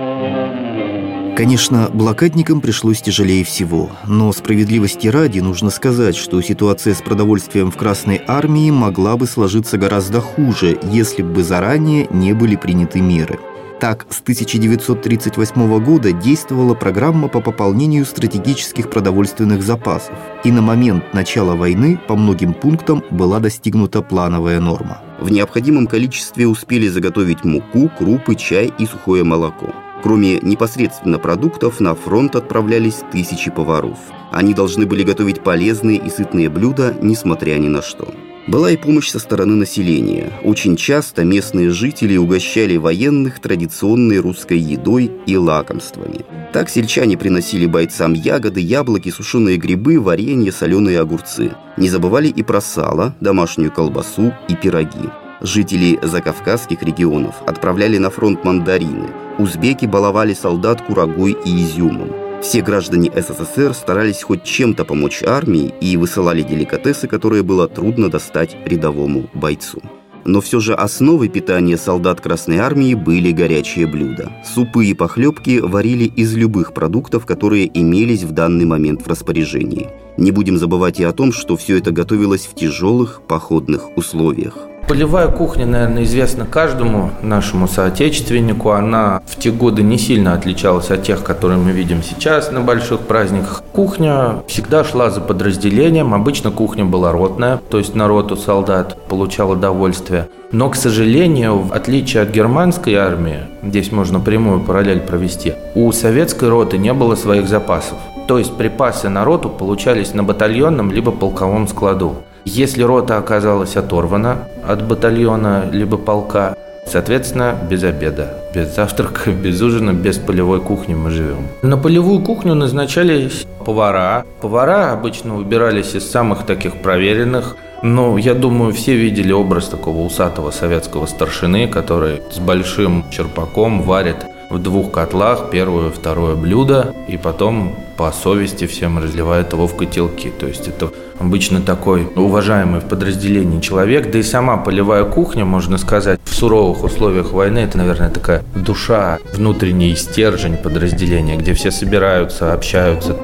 Конечно, 1.37 1.91
блокадникам 1.93 2.61
пришлось 2.61 3.01
тяжелее 3.01 3.45
всего, 3.45 3.91
но 4.07 4.31
справедливости 4.33 5.09
ради 5.09 5.41
нужно 5.41 5.71
сказать, 5.71 6.17
что 6.17 6.41
ситуация 6.43 6.95
с 6.95 7.01
продовольствием 7.01 7.71
в 7.71 7.77
Красной 7.77 8.21
Армии 8.27 8.71
могла 8.71 9.17
бы 9.17 9.27
сложиться 9.27 9.79
гораздо 9.79 10.21
хуже, 10.21 10.79
если 10.93 11.23
бы 11.23 11.43
заранее 11.43 12.09
не 12.11 12.35
были 12.35 12.57
приняты 12.57 13.01
меры. 13.01 13.39
Так, 13.81 14.07
с 14.11 14.21
1938 14.21 15.83
года 15.83 16.13
действовала 16.13 16.75
программа 16.75 17.29
по 17.29 17.41
пополнению 17.41 18.05
стратегических 18.05 18.91
продовольственных 18.91 19.63
запасов, 19.63 20.15
и 20.45 20.53
на 20.53 20.61
момент 20.61 21.15
начала 21.15 21.57
войны 21.57 21.99
по 22.07 22.15
многим 22.15 22.53
пунктам 22.53 23.03
была 23.11 23.39
достигнута 23.41 24.03
плановая 24.03 24.61
норма. 24.61 25.01
В 25.19 25.31
необходимом 25.31 25.87
количестве 25.87 26.47
успели 26.47 26.89
заготовить 26.89 27.43
муку, 27.45 27.91
крупы, 27.97 28.35
чай 28.35 28.71
и 28.79 28.85
сухое 28.85 29.25
молоко. 29.25 29.73
Кроме 30.03 30.39
непосредственно 30.41 31.19
продуктов, 31.19 31.81
на 31.81 31.95
фронт 31.95 32.35
отправлялись 32.35 33.03
тысячи 33.13 33.51
поваров. 33.51 33.99
Они 34.33 34.55
должны 34.55 34.87
были 34.87 35.03
готовить 35.03 35.43
полезные 35.43 35.99
и 35.99 36.09
сытные 36.09 36.49
блюда, 36.49 36.95
несмотря 37.03 37.57
ни 37.59 37.69
на 37.69 37.83
что. 37.83 38.09
Была 38.47 38.71
и 38.71 38.77
помощь 38.77 39.11
со 39.11 39.19
стороны 39.19 39.55
населения. 39.55 40.33
Очень 40.43 40.77
часто 40.77 41.25
местные 41.25 41.71
жители 41.71 42.17
угощали 42.17 42.77
военных 42.77 43.39
традиционной 43.39 44.19
русской 44.19 44.59
едой 44.59 45.13
и 45.27 45.37
лакомствами. 45.37 46.25
Так 46.53 46.71
сельчане 46.71 47.19
приносили 47.19 47.67
бойцам 47.67 48.15
ягоды, 48.15 48.61
яблоки, 48.61 49.11
сушеные 49.11 49.59
грибы, 49.59 50.01
варенье, 50.01 50.51
соленые 50.53 51.01
огурцы. 51.01 51.53
Не 51.77 51.89
забывали 51.91 52.29
и 52.29 52.43
про 52.43 52.61
сало, 52.61 53.15
домашнюю 53.21 53.71
колбасу 53.71 54.33
и 54.49 54.57
пироги. 54.57 55.11
Жители 55.43 55.99
закавказских 56.03 56.83
регионов 56.83 57.37
отправляли 57.47 57.99
на 57.99 58.11
фронт 58.11 58.43
мандарины. 58.45 59.09
Узбеки 59.41 59.87
баловали 59.87 60.35
солдат 60.35 60.83
курагой 60.83 61.35
и 61.47 61.65
изюмом. 61.65 62.13
Все 62.43 62.61
граждане 62.61 63.11
СССР 63.11 63.73
старались 63.73 64.23
хоть 64.23 64.45
чем-то 64.45 64.85
помочь 64.85 65.23
армии 65.23 65.73
и 65.81 65.97
высылали 65.97 66.43
деликатесы, 66.43 67.09
которые 67.09 67.43
было 67.43 67.67
трудно 67.67 68.11
достать 68.11 68.55
рядовому 68.67 69.31
бойцу. 69.33 69.81
Но 70.27 70.43
все 70.43 70.61
же 70.61 70.75
основой 70.75 71.31
питания 71.31 71.79
солдат 71.79 72.21
Красной 72.21 72.59
Армии 72.59 72.93
были 72.93 73.33
горячие 73.33 73.87
блюда. 73.87 74.31
Супы 74.45 74.85
и 74.85 74.93
похлебки 74.93 75.59
варили 75.59 76.05
из 76.05 76.37
любых 76.37 76.75
продуктов, 76.75 77.25
которые 77.25 77.71
имелись 77.73 78.25
в 78.25 78.33
данный 78.33 78.67
момент 78.67 79.01
в 79.01 79.09
распоряжении. 79.09 79.89
Не 80.19 80.33
будем 80.33 80.59
забывать 80.59 81.01
и 81.01 81.05
о 81.05 81.13
том, 81.13 81.33
что 81.33 81.57
все 81.57 81.79
это 81.79 81.93
готовилось 81.93 82.45
в 82.45 82.55
тяжелых 82.55 83.23
походных 83.27 83.97
условиях. 83.97 84.70
Полевая 84.91 85.29
кухня, 85.29 85.67
наверное, 85.67 86.03
известна 86.03 86.45
каждому 86.45 87.13
нашему 87.23 87.69
соотечественнику. 87.69 88.71
Она 88.71 89.23
в 89.25 89.37
те 89.39 89.53
годы 89.53 89.85
не 89.85 89.97
сильно 89.97 90.35
отличалась 90.35 90.91
от 90.91 91.05
тех, 91.05 91.23
которые 91.23 91.61
мы 91.61 91.71
видим 91.71 92.03
сейчас 92.03 92.51
на 92.51 92.61
больших 92.61 92.99
праздниках. 92.99 93.63
Кухня 93.73 94.43
всегда 94.49 94.83
шла 94.83 95.11
за 95.11 95.21
подразделением. 95.21 96.13
Обычно 96.13 96.51
кухня 96.51 96.85
была 96.85 97.13
ротная, 97.13 97.61
то 97.71 97.79
есть 97.79 97.95
на 97.95 98.09
роту 98.09 98.35
солдат 98.37 98.97
получал 99.07 99.53
удовольствие. 99.53 100.29
Но, 100.51 100.69
к 100.69 100.75
сожалению, 100.75 101.59
в 101.59 101.73
отличие 101.73 102.25
от 102.25 102.31
германской 102.31 102.97
армии, 102.97 103.43
здесь 103.63 103.93
можно 103.93 104.19
прямую 104.19 104.59
параллель 104.59 105.03
провести, 105.03 105.55
у 105.77 105.93
советской 105.93 106.49
роты 106.49 106.79
не 106.79 106.93
было 106.93 107.15
своих 107.15 107.47
запасов. 107.47 107.99
То 108.27 108.39
есть 108.39 108.57
припасы 108.57 109.09
на 109.09 109.25
роту 109.25 109.51
получались 109.51 110.15
на 110.15 110.25
батальонном 110.25 110.91
либо 110.91 111.13
полковом 111.13 111.69
складу. 111.69 112.17
Если 112.45 112.83
рота 112.83 113.19
оказалась 113.19 113.77
оторвана 113.77 114.49
от 114.67 114.87
батальона 114.87 115.69
либо 115.71 115.97
полка, 115.99 116.57
соответственно, 116.87 117.55
без 117.69 117.85
обеда, 117.85 118.35
без 118.55 118.75
завтрака, 118.75 119.31
без 119.45 119.61
ужина, 119.61 119.93
без 119.93 120.19
полевой 120.19 120.61
кухни 120.61 120.95
мы 120.95 121.11
живем. 121.11 121.49
На 121.63 121.77
полевую 121.77 122.21
кухню 122.21 122.55
назначались 122.55 123.47
повара. 123.65 124.25
Повара 124.41 124.93
обычно 124.93 125.35
выбирались 125.35 125.95
из 125.95 126.11
самых 126.11 126.47
таких 126.47 126.77
проверенных. 126.77 127.57
Ну, 127.83 128.17
я 128.19 128.35
думаю, 128.35 128.73
все 128.73 128.95
видели 128.95 129.33
образ 129.33 129.69
такого 129.69 130.01
усатого 130.05 130.51
советского 130.51 131.07
старшины, 131.07 131.67
который 131.67 132.21
с 132.31 132.39
большим 132.39 133.05
черпаком 133.11 133.83
варит 133.83 134.19
в 134.51 134.59
двух 134.59 134.91
котлах 134.91 135.51
первое 135.51 135.91
второе 135.91 136.35
блюдо, 136.35 136.95
и 137.09 137.17
потом 137.17 137.77
по 137.97 138.11
совести 138.13 138.67
всем 138.67 138.99
разливает 138.99 139.53
его 139.53 139.67
в 139.67 139.77
котелки. 139.77 140.33
То 140.39 140.47
есть 140.47 140.67
это 140.69 140.91
обычно 141.19 141.61
такой 141.61 142.09
уважаемый 142.17 142.81
в 142.81 142.85
подразделении 142.85 143.61
человек, 143.61 144.11
да 144.11 144.19
и 144.19 144.23
сама 144.23 144.57
полевая 144.57 145.05
кухня, 145.05 145.45
можно 145.45 145.79
сказать, 145.79 146.21
в 146.25 146.35
суровых 146.35 146.83
условиях 146.83 147.33
войны, 147.33 147.61
это, 147.61 147.79
наверное, 147.79 148.11
такая 148.11 148.43
душа, 148.55 149.19
внутренний 149.33 149.95
стержень 149.95 150.57
подразделения, 150.57 151.37
где 151.37 151.55
все 151.55 151.71
собираются, 151.71 152.53
общаются. 152.53 153.17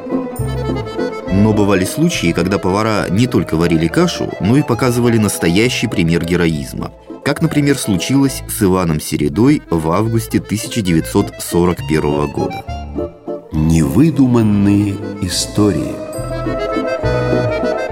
Но 1.32 1.52
бывали 1.52 1.84
случаи, 1.84 2.32
когда 2.32 2.58
повара 2.58 3.06
не 3.10 3.26
только 3.26 3.56
варили 3.56 3.88
кашу, 3.88 4.30
но 4.40 4.56
и 4.56 4.62
показывали 4.62 5.18
настоящий 5.18 5.88
пример 5.88 6.24
героизма– 6.24 6.92
как, 7.26 7.42
например, 7.42 7.76
случилось 7.76 8.44
с 8.48 8.62
Иваном 8.62 9.00
Середой 9.00 9.60
в 9.68 9.90
августе 9.90 10.38
1941 10.38 12.30
года. 12.30 12.64
Невыдуманные 13.50 14.94
истории 15.22 15.96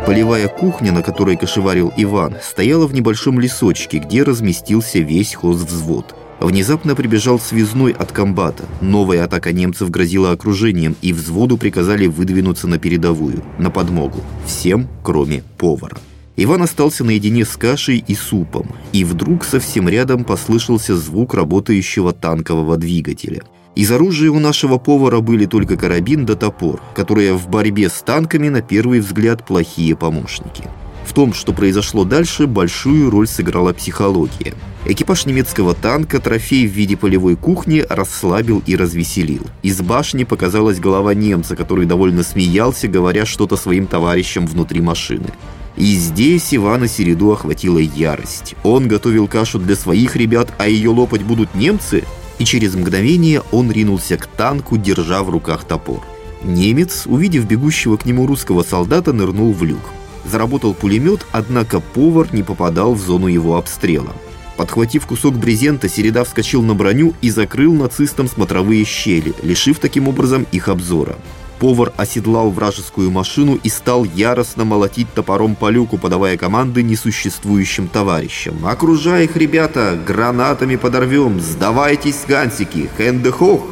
Полевая 0.07 0.47
кухня, 0.47 0.93
на 0.93 1.03
которой 1.03 1.37
кошеварил 1.37 1.93
Иван, 1.97 2.37
стояла 2.41 2.87
в 2.87 2.95
небольшом 2.95 3.41
лесочке, 3.41 3.99
где 3.99 4.23
разместился 4.23 5.01
весь 5.01 5.35
хозвзвод. 5.35 6.15
Внезапно 6.39 6.95
прибежал 6.95 7.41
связной 7.41 7.91
от 7.91 8.13
комбата. 8.13 8.67
Новая 8.81 9.25
атака 9.25 9.53
немцев 9.53 9.91
грозила 9.91 10.31
окружением, 10.31 10.95
и 11.03 11.13
взводу 11.13 11.59
приказали 11.59 12.07
выдвинуться 12.07 12.69
на 12.69 12.79
передовую, 12.79 13.43
на 13.59 13.73
подмогу. 13.73 14.21
Всем, 14.47 14.87
кроме 15.03 15.43
повара. 15.59 15.97
Иван 16.37 16.63
остался 16.63 17.05
наедине 17.05 17.45
с 17.45 17.57
кашей 17.57 18.05
и 18.07 18.15
супом, 18.15 18.67
и 18.93 19.05
вдруг 19.05 19.45
совсем 19.45 19.89
рядом 19.89 20.25
послышался 20.25 20.97
звук 20.97 21.35
работающего 21.35 22.13
танкового 22.13 22.77
двигателя. 22.77 23.43
Из 23.77 23.91
оружия 23.91 24.31
у 24.31 24.41
нашего 24.41 24.79
повара 24.79 25.21
были 25.21 25.47
только 25.47 25.77
карабин 25.77 26.27
да 26.27 26.35
топор, 26.35 26.81
которые 26.95 27.35
в 27.35 27.49
борьбе 27.49 27.89
с 27.89 28.03
танками 28.03 28.49
на 28.49 28.63
первый 28.63 29.01
взгляд 29.01 29.47
плохие 29.47 29.95
помощники. 29.97 30.65
В 31.05 31.13
том, 31.13 31.35
что 31.35 31.53
произошло 31.53 32.05
дальше, 32.05 32.47
большую 32.47 33.11
роль 33.11 33.29
сыграла 33.29 33.73
психология. 33.73 34.55
Экипаж 34.87 35.27
немецкого 35.27 35.75
танка 35.75 36.19
трофей 36.19 36.67
в 36.67 36.71
виде 36.71 36.97
полевой 36.97 37.37
кухни 37.37 37.85
расслабил 37.89 38.63
и 38.67 38.75
развеселил. 38.75 39.47
Из 39.63 39.81
башни 39.81 40.25
показалась 40.25 40.81
голова 40.81 41.15
немца, 41.15 41.57
который 41.57 41.87
довольно 41.87 42.23
смеялся, 42.23 42.89
говоря 42.89 43.25
что-то 43.25 43.57
своим 43.57 43.87
товарищам 43.87 44.47
внутри 44.47 44.81
машины. 44.81 45.29
И 45.77 45.97
здесь 45.97 46.55
Ивана 46.55 46.87
Середу 46.87 47.33
охватила 47.33 47.79
ярость. 47.79 48.55
Он 48.63 48.87
готовил 48.87 49.27
кашу 49.27 49.59
для 49.59 49.75
своих 49.75 50.15
ребят, 50.15 50.53
а 50.59 50.69
ее 50.69 50.91
лопать 50.91 51.23
будут 51.23 51.55
немцы? 51.55 52.05
И 52.39 52.45
через 52.45 52.75
мгновение 52.75 53.43
он 53.51 53.71
ринулся 53.73 54.17
к 54.17 54.27
танку, 54.27 54.77
держа 54.77 55.23
в 55.23 55.31
руках 55.31 55.65
топор. 55.65 56.03
Немец, 56.45 57.05
увидев 57.07 57.47
бегущего 57.47 57.97
к 57.97 58.05
нему 58.05 58.27
русского 58.27 58.63
солдата, 58.63 59.13
нырнул 59.13 59.53
в 59.53 59.65
люк. 59.65 59.81
Заработал 60.25 60.75
пулемет, 60.75 61.27
однако 61.33 61.81
повар 61.81 62.29
не 62.33 62.43
попадал 62.43 62.95
в 62.95 63.01
зону 63.01 63.27
его 63.27 63.57
обстрела. 63.57 64.13
Подхватив 64.57 65.07
кусок 65.07 65.35
брезента, 65.35 65.89
Середа 65.89 66.25
вскочил 66.25 66.63
на 66.63 66.75
броню 66.75 67.15
и 67.21 67.31
закрыл 67.31 67.75
нацистам 67.75 68.29
смотровые 68.29 68.85
щели, 68.85 69.35
лишив 69.43 69.81
таким 69.81 70.07
образом 70.07 70.47
их 70.53 70.69
обзора. 70.69 71.17
Повар 71.59 71.93
оседлал 71.97 72.51
вражескую 72.51 73.11
машину 73.11 73.59
и 73.63 73.69
стал 73.69 74.05
яростно 74.05 74.65
молотить 74.65 75.13
топором 75.15 75.55
по 75.55 75.71
люку, 75.71 75.99
подавая 75.99 76.37
команды 76.37 76.83
несуществующим 76.83 77.89
товарищам. 77.89 78.67
«Окружай 78.67 79.25
их, 79.25 79.37
ребята! 79.37 79.99
Гранатами 80.07 80.77
подорвем! 80.77 81.41
Сдавайтесь, 81.41 82.25
гансики! 82.27 82.91
Хендехох!» 82.99 83.63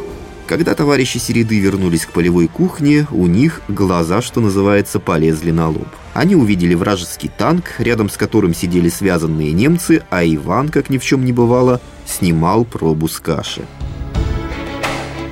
Когда 0.47 0.75
товарищи 0.75 1.19
Середы 1.19 1.59
вернулись 1.59 2.05
к 2.05 2.11
полевой 2.11 2.47
кухне, 2.49 3.07
у 3.11 3.27
них 3.27 3.63
глаза, 3.69 4.21
что 4.21 4.41
называется, 4.41 5.01
полезли 5.01 5.51
на 5.51 5.69
лоб. 5.69 5.89
Они 6.15 6.37
увидели 6.37 6.75
вражеский 6.75 7.31
танк, 7.37 7.65
рядом 7.79 8.11
с 8.11 8.17
которым 8.17 8.53
сидели 8.55 8.89
связанные 8.89 9.53
немцы, 9.53 10.03
а 10.11 10.25
Иван, 10.25 10.69
как 10.69 10.91
ни 10.91 10.99
в 10.99 11.05
чем 11.05 11.25
не 11.25 11.33
бывало, 11.33 11.81
снимал 12.05 12.65
пробу 12.65 13.09
с 13.09 13.19
каши 13.19 13.63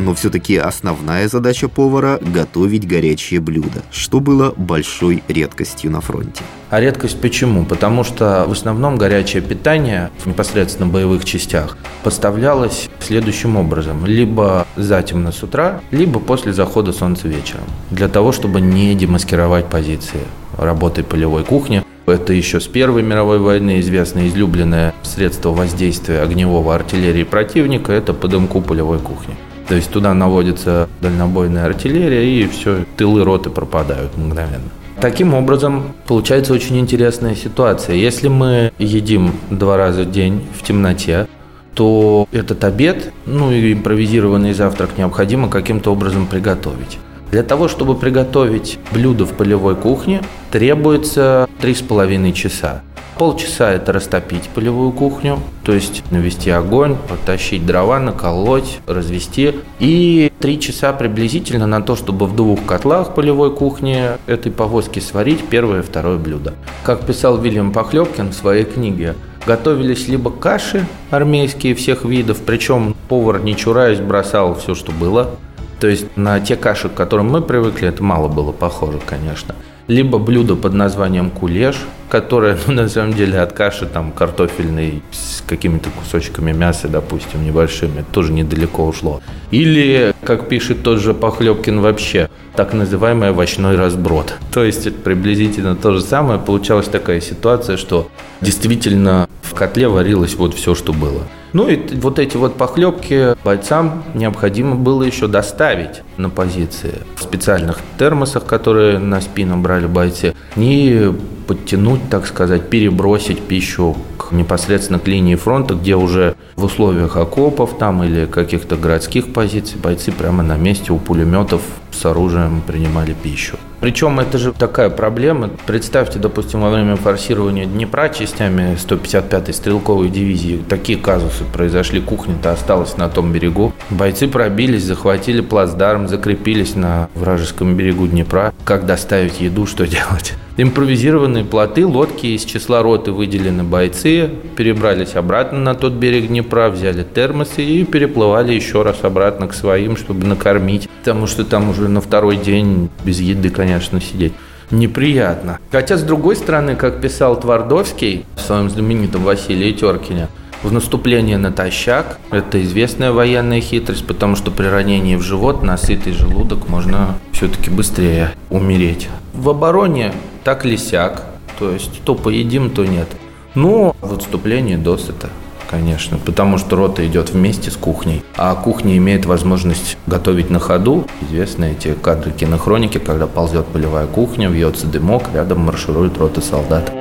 но 0.00 0.14
все-таки 0.14 0.56
основная 0.56 1.28
задача 1.28 1.68
повара– 1.68 2.18
готовить 2.34 2.88
горячие 2.88 3.40
блюда, 3.40 3.82
что 3.92 4.20
было 4.20 4.52
большой 4.56 5.22
редкостью 5.28 5.90
на 5.90 6.00
фронте. 6.00 6.42
А 6.70 6.80
редкость 6.80 7.20
почему? 7.20 7.64
Потому 7.64 8.04
что 8.04 8.44
в 8.46 8.52
основном 8.52 8.96
горячее 8.96 9.42
питание 9.42 10.10
в 10.18 10.26
непосредственно 10.26 10.88
боевых 10.88 11.24
частях 11.24 11.76
поставлялось 12.04 12.88
следующим 13.00 13.56
образом. 13.56 14.06
Либо 14.06 14.66
затемно 14.76 15.32
с 15.32 15.42
утра, 15.42 15.80
либо 15.90 16.20
после 16.20 16.52
захода 16.52 16.92
солнца 16.92 17.28
вечером. 17.28 17.64
Для 17.90 18.08
того, 18.08 18.32
чтобы 18.32 18.60
не 18.60 18.94
демаскировать 18.94 19.66
позиции 19.66 20.20
работы 20.56 21.02
полевой 21.02 21.44
кухни. 21.44 21.84
Это 22.06 22.32
еще 22.32 22.60
с 22.60 22.66
Первой 22.66 23.02
мировой 23.02 23.38
войны 23.38 23.80
известное 23.80 24.28
излюбленное 24.28 24.94
средство 25.02 25.50
воздействия 25.50 26.22
огневого 26.22 26.74
артиллерии 26.74 27.24
противника– 27.24 27.92
это 27.92 28.14
по 28.14 28.26
дымку 28.26 28.60
полевой 28.60 28.98
кухни. 28.98 29.36
То 29.70 29.76
есть 29.76 29.88
туда 29.90 30.14
наводится 30.14 30.88
дальнобойная 31.00 31.64
артиллерия, 31.64 32.24
и 32.24 32.48
все, 32.48 32.84
тылы 32.96 33.22
роты 33.22 33.50
пропадают 33.50 34.16
мгновенно. 34.16 34.68
Таким 35.00 35.32
образом, 35.32 35.94
получается 36.08 36.52
очень 36.52 36.76
интересная 36.80 37.36
ситуация. 37.36 37.94
Если 37.94 38.26
мы 38.26 38.72
едим 38.80 39.32
два 39.48 39.76
раза 39.76 40.02
в 40.02 40.10
день 40.10 40.44
в 40.58 40.64
темноте, 40.64 41.28
то 41.74 42.26
этот 42.32 42.64
обед, 42.64 43.12
ну 43.26 43.52
и 43.52 43.72
импровизированный 43.74 44.54
завтрак 44.54 44.98
необходимо 44.98 45.48
каким-то 45.48 45.92
образом 45.92 46.26
приготовить. 46.26 46.98
Для 47.30 47.44
того, 47.44 47.68
чтобы 47.68 47.94
приготовить 47.94 48.80
блюдо 48.90 49.24
в 49.24 49.34
полевой 49.34 49.76
кухне, 49.76 50.20
требуется 50.50 51.48
3,5 51.62 52.32
часа. 52.32 52.82
Полчаса 53.20 53.70
это 53.70 53.92
растопить 53.92 54.48
полевую 54.54 54.92
кухню, 54.92 55.40
то 55.62 55.74
есть 55.74 56.02
навести 56.10 56.48
огонь, 56.48 56.96
потащить 57.06 57.66
дрова, 57.66 58.00
наколоть, 58.00 58.80
развести. 58.86 59.56
И 59.78 60.32
три 60.38 60.58
часа 60.58 60.94
приблизительно 60.94 61.66
на 61.66 61.82
то, 61.82 61.96
чтобы 61.96 62.24
в 62.24 62.34
двух 62.34 62.64
котлах 62.64 63.14
полевой 63.14 63.54
кухни 63.54 64.12
этой 64.26 64.50
повозки 64.50 65.00
сварить 65.00 65.46
первое 65.50 65.80
и 65.80 65.82
второе 65.82 66.16
блюдо. 66.16 66.54
Как 66.82 67.04
писал 67.04 67.36
Вильям 67.36 67.74
Похлебкин 67.74 68.30
в 68.30 68.34
своей 68.34 68.64
книге, 68.64 69.16
готовились 69.44 70.08
либо 70.08 70.30
каши 70.30 70.86
армейские 71.10 71.74
всех 71.74 72.06
видов, 72.06 72.38
причем 72.46 72.96
повар, 73.10 73.42
не 73.42 73.54
чураясь, 73.54 74.00
бросал 74.00 74.54
все, 74.54 74.74
что 74.74 74.92
было. 74.92 75.32
То 75.78 75.88
есть 75.88 76.06
на 76.16 76.40
те 76.40 76.56
каши, 76.56 76.88
к 76.88 76.94
которым 76.94 77.28
мы 77.28 77.42
привыкли, 77.42 77.86
это 77.86 78.02
мало 78.02 78.28
было 78.28 78.52
похоже, 78.52 78.98
конечно– 79.06 79.54
либо 79.90 80.18
блюдо 80.18 80.54
под 80.54 80.72
названием 80.72 81.30
кулеш, 81.30 81.74
которое, 82.08 82.56
ну, 82.68 82.74
на 82.74 82.88
самом 82.88 83.12
деле, 83.12 83.40
от 83.40 83.52
каши 83.52 83.86
там 83.86 84.12
картофельной 84.12 85.02
с 85.10 85.42
какими-то 85.44 85.90
кусочками 85.90 86.52
мяса, 86.52 86.86
допустим, 86.86 87.44
небольшими, 87.44 88.04
тоже 88.12 88.32
недалеко 88.32 88.86
ушло. 88.86 89.20
Или, 89.50 90.14
как 90.22 90.48
пишет 90.48 90.84
тот 90.84 91.00
же 91.00 91.12
Похлебкин 91.12 91.80
вообще, 91.80 92.30
так 92.54 92.72
называемый 92.72 93.30
овощной 93.30 93.74
разброд. 93.74 94.34
То 94.52 94.62
есть 94.62 94.86
это 94.86 94.96
приблизительно 95.00 95.74
то 95.74 95.92
же 95.92 96.00
самое. 96.00 96.38
Получалась 96.38 96.86
такая 96.86 97.20
ситуация, 97.20 97.76
что 97.76 98.08
действительно 98.40 99.28
в 99.42 99.54
котле 99.54 99.88
варилось 99.88 100.34
вот 100.34 100.54
все, 100.54 100.76
что 100.76 100.92
было. 100.92 101.22
Ну 101.52 101.68
и 101.68 101.78
вот 101.96 102.18
эти 102.18 102.36
вот 102.36 102.56
похлебки 102.56 103.36
бойцам 103.44 104.04
необходимо 104.14 104.76
было 104.76 105.02
еще 105.02 105.26
доставить 105.26 106.02
на 106.16 106.30
позиции. 106.30 106.94
В 107.16 107.22
специальных 107.22 107.78
термосах, 107.98 108.44
которые 108.44 108.98
на 108.98 109.20
спину 109.20 109.56
брали 109.56 109.86
бойцы, 109.86 110.34
и 110.56 111.12
подтянуть, 111.46 112.08
так 112.08 112.26
сказать, 112.26 112.70
перебросить 112.70 113.40
пищу 113.40 113.96
к 114.16 114.30
непосредственно 114.30 115.00
к 115.00 115.08
линии 115.08 115.34
фронта, 115.34 115.74
где 115.74 115.96
уже 115.96 116.36
в 116.54 116.64
условиях 116.64 117.16
окопов 117.16 117.76
там 117.78 118.04
или 118.04 118.26
каких-то 118.26 118.76
городских 118.76 119.32
позиций 119.32 119.78
бойцы 119.82 120.12
прямо 120.12 120.44
на 120.44 120.56
месте 120.56 120.92
у 120.92 120.98
пулеметов 120.98 121.62
с 121.92 122.04
оружием 122.06 122.62
принимали 122.66 123.12
пищу. 123.12 123.56
Причем 123.80 124.20
это 124.20 124.36
же 124.36 124.52
такая 124.52 124.90
проблема. 124.90 125.50
Представьте, 125.66 126.18
допустим, 126.18 126.60
во 126.60 126.70
время 126.70 126.96
форсирования 126.96 127.64
Днепра 127.64 128.10
частями 128.10 128.76
155-й 128.76 129.54
стрелковой 129.54 130.10
дивизии 130.10 130.62
такие 130.68 130.98
казусы 130.98 131.44
произошли. 131.44 132.00
Кухня-то 132.00 132.52
осталась 132.52 132.98
на 132.98 133.08
том 133.08 133.32
берегу. 133.32 133.72
Бойцы 133.88 134.28
пробились, 134.28 134.84
захватили 134.84 135.40
плацдарм, 135.40 136.08
закрепились 136.08 136.74
на 136.74 137.08
вражеском 137.14 137.74
берегу 137.74 138.06
Днепра. 138.06 138.52
Как 138.64 138.84
доставить 138.84 139.40
еду, 139.40 139.66
что 139.66 139.86
делать? 139.86 140.34
Импровизированные 140.58 141.44
плоты, 141.44 141.86
лодки 141.86 142.26
из 142.26 142.44
числа 142.44 142.82
роты 142.82 143.12
выделены 143.12 143.62
бойцы, 143.62 144.28
перебрались 144.56 145.14
обратно 145.14 145.58
на 145.58 145.74
тот 145.74 145.94
берег 145.94 146.26
Днепра, 146.26 146.68
взяли 146.68 147.02
термосы 147.02 147.64
и 147.64 147.84
переплывали 147.84 148.52
еще 148.52 148.82
раз 148.82 148.98
обратно 149.02 149.48
к 149.48 149.54
своим, 149.54 149.96
чтобы 149.96 150.26
накормить. 150.26 150.86
Потому 150.98 151.26
что 151.26 151.46
там 151.46 151.70
уже 151.70 151.79
на 151.88 152.00
второй 152.00 152.36
день 152.36 152.90
без 153.04 153.20
еды, 153.20 153.50
конечно, 153.50 154.00
сидеть 154.00 154.32
неприятно. 154.70 155.58
Хотя, 155.70 155.96
с 155.96 156.02
другой 156.02 156.36
стороны, 156.36 156.76
как 156.76 157.00
писал 157.00 157.38
Твардовский 157.38 158.24
в 158.36 158.40
своем 158.40 158.70
знаменитом 158.70 159.24
Василии 159.24 159.72
Теркине, 159.72 160.28
в 160.62 160.72
наступление 160.72 161.38
натощак– 161.38 162.18
это 162.30 162.62
известная 162.62 163.12
военная 163.12 163.62
хитрость, 163.62 164.06
потому 164.06 164.36
что 164.36 164.50
при 164.50 164.66
ранении 164.66 165.16
в 165.16 165.22
живот 165.22 165.62
на 165.62 165.78
сытый 165.78 166.12
желудок 166.12 166.68
можно 166.68 167.14
все-таки 167.32 167.70
быстрее 167.70 168.34
умереть. 168.50 169.08
В 169.32 169.48
обороне 169.48 170.12
так 170.44 170.66
ли 170.66 170.76
сяк, 170.76 171.24
то 171.58 171.70
есть 171.70 172.02
то 172.04 172.14
поедим, 172.14 172.70
то 172.70 172.84
нет. 172.84 173.08
Но 173.54 173.96
в 174.02 174.12
отступлении 174.12 174.76
досыта, 174.76 175.30
конечно, 175.70 176.18
потому 176.18 176.58
что 176.58 176.76
рота 176.76 177.06
идет 177.06 177.30
вместе 177.30 177.70
с 177.70 177.76
кухней, 177.76 178.22
а 178.36 178.54
кухня 178.56 178.96
имеет 178.96 179.24
возможность 179.24 179.96
готовить 180.06 180.50
на 180.50 180.58
ходу. 180.58 181.06
Известны 181.22 181.72
эти 181.72 181.94
кадры 181.94 182.32
кинохроники, 182.32 182.98
когда 182.98 183.26
ползет 183.26 183.66
полевая 183.66 184.06
кухня, 184.06 184.48
вьется 184.48 184.86
дымок, 184.86 185.24
рядом 185.32 185.60
марширует 185.60 186.18
рота 186.18 186.40
солдат. 186.40 186.92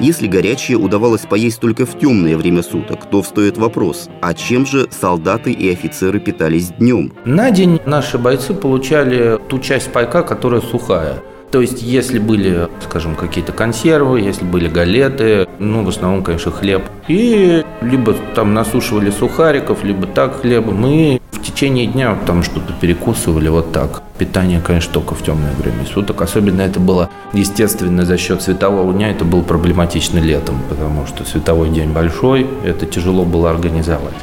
Если 0.00 0.28
горячее 0.28 0.78
удавалось 0.78 1.22
поесть 1.22 1.58
только 1.58 1.84
в 1.84 1.98
темное 1.98 2.36
время 2.36 2.62
суток, 2.62 3.10
то 3.10 3.20
встает 3.20 3.58
вопрос, 3.58 4.08
а 4.22 4.32
чем 4.32 4.64
же 4.64 4.86
солдаты 4.92 5.50
и 5.50 5.72
офицеры 5.72 6.20
питались 6.20 6.68
днем? 6.68 7.12
На 7.24 7.50
день 7.50 7.80
наши 7.84 8.16
бойцы 8.16 8.54
получали 8.54 9.40
ту 9.48 9.58
часть 9.58 9.92
пайка, 9.92 10.22
которая 10.22 10.60
сухая. 10.60 11.20
То 11.50 11.62
есть, 11.62 11.82
если 11.82 12.18
были, 12.18 12.68
скажем, 12.84 13.14
какие-то 13.14 13.52
консервы, 13.52 14.20
если 14.20 14.44
были 14.44 14.68
галеты, 14.68 15.48
ну, 15.58 15.82
в 15.82 15.88
основном, 15.88 16.22
конечно, 16.22 16.52
хлеб. 16.52 16.82
И 17.08 17.64
либо 17.80 18.14
там 18.34 18.52
насушивали 18.52 19.10
сухариков, 19.10 19.82
либо 19.82 20.06
так 20.06 20.42
хлеба. 20.42 20.72
Мы 20.72 21.20
в 21.32 21.42
течение 21.42 21.86
дня 21.86 22.16
там 22.26 22.42
что-то 22.42 22.74
перекусывали 22.78 23.48
вот 23.48 23.72
так. 23.72 24.02
Питание, 24.18 24.60
конечно, 24.60 24.92
только 24.92 25.14
в 25.14 25.22
темное 25.22 25.54
время 25.54 25.86
суток. 25.86 26.20
Особенно 26.20 26.60
это 26.60 26.80
было, 26.80 27.08
естественно, 27.32 28.04
за 28.04 28.18
счет 28.18 28.42
светового 28.42 28.92
дня. 28.92 29.10
Это 29.10 29.24
было 29.24 29.42
проблематично 29.42 30.18
летом, 30.18 30.56
потому 30.68 31.06
что 31.06 31.24
световой 31.24 31.70
день 31.70 31.92
большой, 31.92 32.46
это 32.64 32.84
тяжело 32.84 33.24
было 33.24 33.50
организовать. 33.50 34.14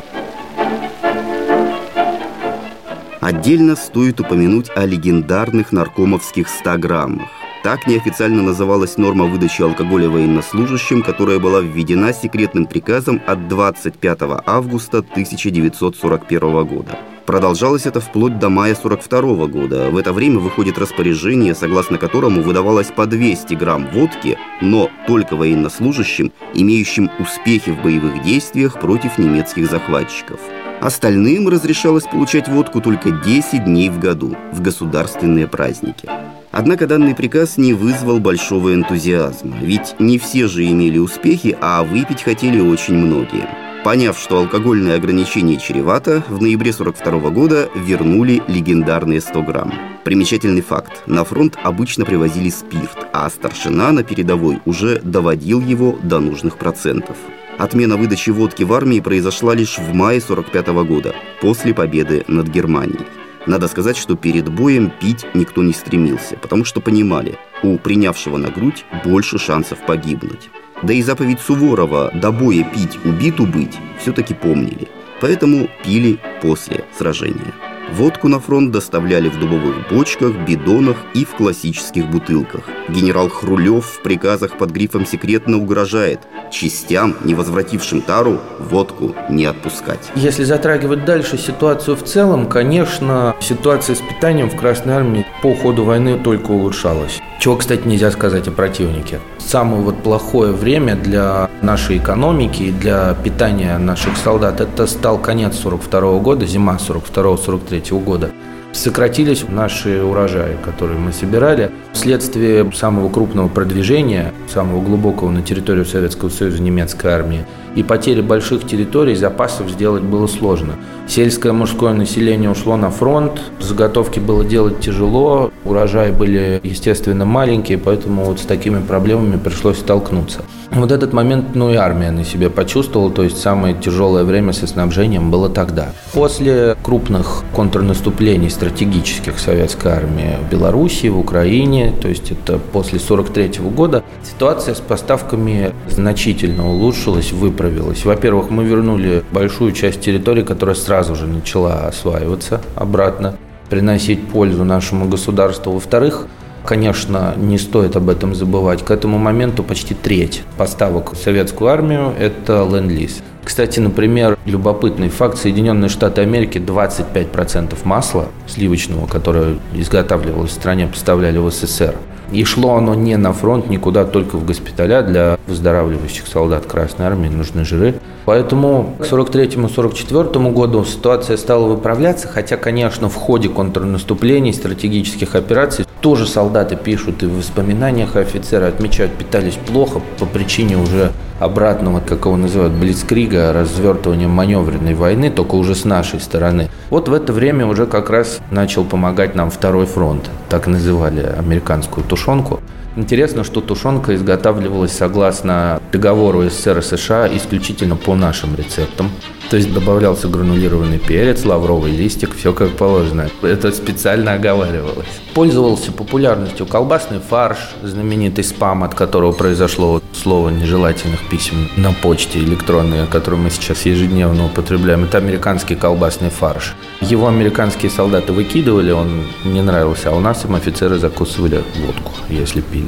Отдельно 3.26 3.76
стоит 3.76 4.20
упомянуть 4.20 4.70
о 4.76 4.86
легендарных 4.86 5.72
наркомовских 5.72 6.48
100 6.48 6.78
граммах. 6.78 7.45
Так 7.66 7.88
неофициально 7.88 8.44
называлась 8.44 8.96
норма 8.96 9.26
выдачи 9.26 9.64
алкоголя 9.64 10.08
военнослужащим, 10.08 11.02
которая 11.02 11.40
была 11.40 11.62
введена 11.62 12.14
секретным 12.14 12.68
приказом 12.68 13.20
от 13.26 13.48
25 13.48 14.20
августа 14.46 15.00
1941 15.00 16.64
года. 16.64 17.00
Продолжалось 17.26 17.88
это 17.88 18.02
вплоть 18.02 18.38
до 18.38 18.50
мая 18.50 18.76
42 18.76 19.48
года. 19.48 19.90
В 19.90 19.98
это 19.98 20.14
время 20.14 20.38
выходит 20.38 20.78
распоряжение, 20.78 21.56
согласно 21.56 21.98
которому 21.98 22.44
выдавалось 22.44 22.92
по 22.96 23.08
200 23.08 23.56
грамм 23.56 23.88
водки, 23.92 24.38
но 24.62 24.92
только 25.08 25.36
военнослужащим, 25.36 26.32
имеющим 26.54 27.10
успехи 27.18 27.72
в 27.72 27.82
боевых 27.82 28.22
действиях 28.22 28.80
против 28.80 29.18
немецких 29.18 29.72
захватчиков. 29.72 30.40
Остальным 30.82 31.50
разрешалось 31.50 32.04
получать 32.04 32.48
водку 32.48 32.80
только 32.80 33.10
10 33.10 33.66
дней 33.66 33.90
в 33.90 33.98
году, 33.98 34.36
в 34.52 34.62
государственные 34.62 35.48
праздники. 35.48 36.08
Однако 36.56 36.88
данный 36.88 37.14
приказ 37.14 37.58
не 37.58 37.74
вызвал 37.74 38.22
большого 38.22 38.74
энтузиазма, 38.74 39.58
ведь 39.62 40.00
не 40.00 40.18
все 40.18 40.48
же 40.48 40.66
имели 40.66 40.98
успехи, 40.98 41.58
а 41.60 41.84
выпить 41.84 42.24
хотели 42.24 42.62
очень 42.62 42.94
многие. 42.94 43.46
Поняв, 43.84 44.18
что 44.18 44.38
алкогольное 44.38 44.96
ограничение 44.96 45.60
чревато, 45.60 46.24
в 46.30 46.42
ноябре 46.42 46.72
42 46.72 47.30
года 47.30 47.70
вернули 47.76 48.42
легендарные 48.48 49.20
100 49.20 49.42
грамм. 49.44 49.74
Примечательный 50.06 50.62
факт. 50.62 51.04
На 51.08 51.26
фронт 51.26 51.58
обычно 51.62 52.06
привозили 52.06 52.50
спирт, 52.50 53.06
а 53.12 53.30
старшина 53.30 53.92
на 53.92 54.04
передовой 54.04 54.62
уже 54.64 55.02
доводил 55.02 55.60
его 55.60 56.00
до 56.04 56.22
нужных 56.22 56.58
процентов. 56.58 57.18
Отмена 57.58 57.98
выдачи 57.98 58.30
водки 58.30 58.64
в 58.64 58.72
армии 58.72 59.02
произошла 59.02 59.54
лишь 59.54 59.78
в 59.78 59.94
мае 59.94 60.22
45 60.22 60.68
года, 60.88 61.14
после 61.42 61.74
победы 61.74 62.24
над 62.30 62.48
Германией. 62.48 63.06
Надо 63.46 63.68
сказать, 63.68 63.98
что 63.98 64.16
перед 64.16 64.50
боем 64.50 64.92
пить 65.00 65.26
никто 65.34 65.62
не 65.62 65.74
стремился, 65.74 66.36
потому 66.38 66.66
что 66.66 66.82
понимали, 66.82 67.38
у 67.62 67.78
принявшего 67.78 68.38
на 68.38 68.50
грудь 68.50 68.86
больше 69.04 69.38
шансов 69.38 69.80
погибнуть. 69.86 70.50
Да 70.82 70.94
и 70.94 71.02
заповедь 71.02 71.40
Суворова 71.40 72.12
«до 72.14 72.32
боя 72.32 72.64
пить, 72.64 72.98
убиту 73.06 73.46
быть» 73.46 73.78
все-таки 74.02 74.34
помнили, 74.34 74.88
поэтому 75.22 75.70
пили 75.84 76.20
после 76.42 76.86
сражения. 76.98 77.54
Водку 77.92 78.28
на 78.28 78.40
фронт 78.40 78.72
доставляли 78.72 79.30
в 79.30 79.40
дубовых 79.40 79.88
бочках, 79.90 80.34
бидонах 80.48 80.98
и 81.14 81.24
в 81.24 81.36
классических 81.36 82.10
бутылках. 82.10 82.64
Генерал 82.90 83.30
Хрулев 83.30 83.86
в 83.86 84.02
приказах 84.02 84.58
под 84.58 84.72
грифом 84.72 85.06
«секретно» 85.06 85.58
угрожает 85.58 86.20
частям, 86.52 87.16
не 87.24 87.36
возвратившим 87.36 88.02
тару, 88.02 88.40
водку 88.60 89.16
не 89.30 89.46
отпускать. 89.46 90.12
Если 90.16 90.44
затрагивать 90.44 91.06
дальше 91.06 91.38
ситуацию 91.38 91.96
в 91.96 92.04
целом, 92.04 92.48
конечно, 92.48 93.36
ситуация 93.40 93.96
с 93.96 94.00
питанием 94.00 94.50
в 94.50 94.56
Красной 94.56 94.94
Армии 94.94 95.26
по 95.42 95.54
ходу 95.56 95.84
войны 95.84 96.20
только 96.24 96.52
улучшалась. 96.52 97.22
Чего, 97.46 97.58
кстати, 97.58 97.88
нельзя 97.88 98.10
сказать 98.10 98.48
о 98.48 98.52
противнике. 98.52 99.20
Самое 99.38 99.84
вот 99.84 100.02
плохое 100.02 100.52
время 100.52 100.96
для 100.96 101.48
нашей 101.62 102.00
экономики 102.00 102.64
и 102.64 102.72
для 102.72 103.14
питания 103.24 103.78
наших 103.78 104.18
солдат 104.18 104.62
это 104.62 104.88
стал 104.88 105.20
конец 105.20 105.56
42 105.58 106.18
года, 106.22 106.48
зима 106.48 106.80
42-43 106.80 108.04
года 108.04 108.32
сократились 108.76 109.46
наши 109.48 110.04
урожаи, 110.04 110.58
которые 110.64 111.00
мы 111.00 111.14
собирали. 111.14 111.72
Вследствие 111.94 112.70
самого 112.74 113.10
крупного 113.10 113.48
продвижения, 113.48 114.34
самого 114.52 114.82
глубокого 114.82 115.30
на 115.30 115.42
территорию 115.42 115.86
Советского 115.86 116.30
Союза 116.30 116.62
немецкой 116.62 117.12
армии 117.12 117.46
и 117.76 117.84
потери 117.84 118.22
больших 118.22 118.66
территорий 118.66 119.16
запасов 119.16 119.70
сделать 119.70 120.04
было 120.04 120.28
сложно. 120.28 120.76
Сельское 121.08 121.52
мужское 121.52 121.94
население 121.94 122.50
ушло 122.50 122.78
на 122.78 122.90
фронт, 122.90 123.42
заготовки 123.60 124.20
было 124.20 124.44
делать 124.44 124.80
тяжело, 124.80 125.52
урожаи 125.66 126.12
были, 126.12 126.60
естественно, 126.64 127.26
маленькие, 127.26 127.78
поэтому 127.78 128.24
вот 128.26 128.40
с 128.40 128.44
такими 128.44 128.82
проблемами 128.82 129.38
пришлось 129.38 129.80
столкнуться. 129.80 130.42
Вот 130.76 130.92
этот 130.92 131.14
момент, 131.14 131.56
ну 131.56 131.72
и 131.72 131.76
армия 131.76 132.12
на 132.12 132.26
себе 132.26 132.50
почувствовала, 132.50 133.10
то 133.10 133.24
есть 133.24 133.38
самое 133.38 133.74
тяжелое 133.74 134.26
время 134.26 134.52
со 134.52 134.68
снабжением 134.68 135.32
было 135.32 135.50
тогда. 135.50 135.88
После 136.14 136.76
крупных 136.84 137.44
контрнаступлений 137.56 138.50
стратегических 138.50 139.40
советской 139.40 139.94
армии 139.94 140.38
в 140.46 140.52
Белоруссии, 140.52 141.08
в 141.08 141.18
Украине, 141.18 141.94
то 142.02 142.10
есть 142.10 142.32
это 142.32 142.58
после 142.58 143.00
43 143.00 143.62
года, 143.74 144.04
ситуация 144.22 144.76
с 144.76 144.82
поставками 144.82 145.72
значительно 145.90 146.68
улучшилась, 146.68 147.32
выправилась. 147.32 148.04
Во-первых, 148.04 148.50
мы 148.50 148.66
вернули 148.66 149.24
большую 149.32 149.72
часть 149.72 150.02
территории, 150.02 150.44
которая 150.44 150.76
сразу 150.76 151.16
же 151.16 151.26
начала 151.26 151.88
осваиваться 151.88 152.60
обратно, 152.76 153.38
приносить 153.70 154.28
пользу 154.28 154.66
нашему 154.66 155.08
государству. 155.08 155.72
Во-вторых, 155.72 156.28
Конечно, 156.66 157.36
не 157.38 157.60
стоит 157.60 157.96
об 157.96 158.10
этом 158.10 158.34
забывать. 158.34 158.84
К 158.84 158.92
этому 158.92 159.20
моменту 159.20 159.64
почти 159.64 159.94
треть 159.94 160.44
поставок 160.58 161.14
в 161.14 161.18
советскую 161.18 161.70
армию– 161.70 162.14
это 162.20 162.68
ленд-лиз. 162.68 163.22
Кстати, 163.44 163.80
например, 163.80 164.38
любопытный 164.46 165.10
факт. 165.10 165.38
Соединенные 165.38 165.90
Штаты 165.90 166.22
Америки 166.22 166.58
25% 166.58 167.76
масла 167.84 168.26
сливочного, 168.48 169.06
которое 169.06 169.58
изготавливалось 169.74 170.50
в 170.50 170.54
стране, 170.56 170.88
поставляли 170.88 171.38
в 171.38 171.52
СССР. 171.52 171.94
И 172.32 172.44
шло 172.44 172.76
оно 172.76 172.96
не 172.96 173.18
на 173.18 173.34
фронт, 173.34 173.70
никуда, 173.70 174.04
только 174.04 174.38
в 174.38 174.46
госпиталя 174.46 175.04
для 175.04 175.38
выздоравливающих 175.46 176.26
солдат 176.28 176.66
Красной 176.66 177.06
Армии, 177.06 177.30
нужны 177.30 177.64
жиры. 177.66 177.96
Поэтому 178.26 178.96
к 178.98 179.04
43-44 179.04 180.52
году 180.52 180.84
ситуация 180.84 181.38
стала 181.38 181.68
выправляться, 181.68 182.28
хотя, 182.28 182.58
конечно, 182.58 183.10
в 183.10 183.16
ходе 183.16 183.50
контрнаступлений, 183.50 184.54
стратегических 184.54 185.36
операций 185.36 185.85
тоже 186.06 186.28
солдаты 186.28 186.76
пишут 186.76 187.24
и 187.24 187.26
в 187.26 187.38
воспоминаниях 187.38 188.16
офицеры 188.16 188.68
отмечают, 188.68 189.14
питались 189.14 189.56
плохо 189.56 190.04
по 190.20 190.28
причине 190.28 190.78
уже 190.78 191.12
обратного, 191.40 192.00
как 192.00 192.26
его 192.26 192.38
называют, 192.38 192.74
блицкрига, 192.74 193.52
развертывания 193.52 194.28
маневренной 194.28 194.94
войны, 194.94 195.32
только 195.32 195.56
уже 195.56 195.74
с 195.74 195.84
нашей 195.84 196.20
стороны. 196.20 196.70
Вот 196.92 197.10
в 197.10 197.14
это 197.16 197.34
время 197.34 197.66
уже 197.66 197.88
как 197.88 198.12
раз 198.12 198.38
начал 198.52 198.86
помогать 198.86 199.34
нам 199.34 199.50
второй 199.50 199.88
фронт, 199.88 200.30
так 200.48 200.68
называли 200.68 201.22
американскую 201.22 202.06
тушенку. 202.06 202.60
Интересно, 202.98 203.44
что 203.44 203.60
тушенка 203.60 204.16
изготавливалась 204.16 204.94
согласно 204.94 205.82
договору 205.92 206.44
СССР 206.44 206.78
и 206.78 206.82
США 206.82 207.28
исключительно 207.36 207.98
по 207.98 208.16
нашим 208.16 208.56
рецептам. 208.56 209.12
То 209.50 209.58
есть 209.58 209.74
добавлялся 209.74 210.30
гранулированный 210.30 210.98
перец, 210.98 211.44
лавровый 211.44 211.92
листик, 211.92 212.34
все 212.36 212.54
как 212.54 212.72
положено. 212.72 213.30
Это 213.42 213.72
специально 213.74 214.34
оговаривалось. 214.34 215.08
Пользовался 215.34 215.92
популярностью 215.92 216.66
колбасный 216.66 217.20
фарш, 217.20 217.58
знаменитый 217.84 218.44
спам, 218.44 218.84
от 218.84 218.96
которого 218.96 219.34
произошло 219.34 220.02
слово 220.14 220.50
нежелательных 220.50 221.28
писем 221.30 221.70
на 221.76 221.92
почте 221.92 222.40
электронной, 222.40 223.08
который 223.08 223.38
мы 223.38 223.50
сейчас 223.50 223.86
ежедневно 223.86 224.46
употребляем. 224.46 225.04
Это 225.04 225.18
американский 225.18 225.76
колбасный 225.76 226.30
фарш. 226.30 226.74
Его 227.02 227.28
американские 227.28 227.92
солдаты 227.92 228.32
выкидывали, 228.32 228.92
он 228.92 229.26
не 229.44 229.62
нравился, 229.62 230.10
а 230.10 230.16
у 230.16 230.20
нас 230.22 230.46
им 230.46 230.56
офицеры 230.56 230.98
закусывали 230.98 231.62
водку, 231.86 232.14
если 232.30 232.62
пили 232.62 232.85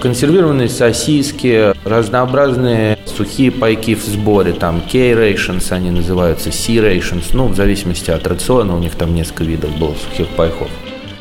консервированные 0.00 0.68
сосиски, 0.68 1.72
разнообразные 1.84 2.98
сухие 3.06 3.50
пайки 3.50 3.94
в 3.94 4.04
сборе, 4.04 4.52
там 4.52 4.80
K-rations 4.80 5.72
они 5.72 5.90
называются, 5.90 6.50
C-rations, 6.50 7.30
ну, 7.32 7.46
в 7.48 7.56
зависимости 7.56 8.10
от 8.10 8.26
рациона, 8.26 8.74
у 8.74 8.78
них 8.78 8.94
там 8.94 9.14
несколько 9.14 9.44
видов 9.44 9.76
было 9.78 9.94
сухих 9.94 10.28
пайков. 10.28 10.68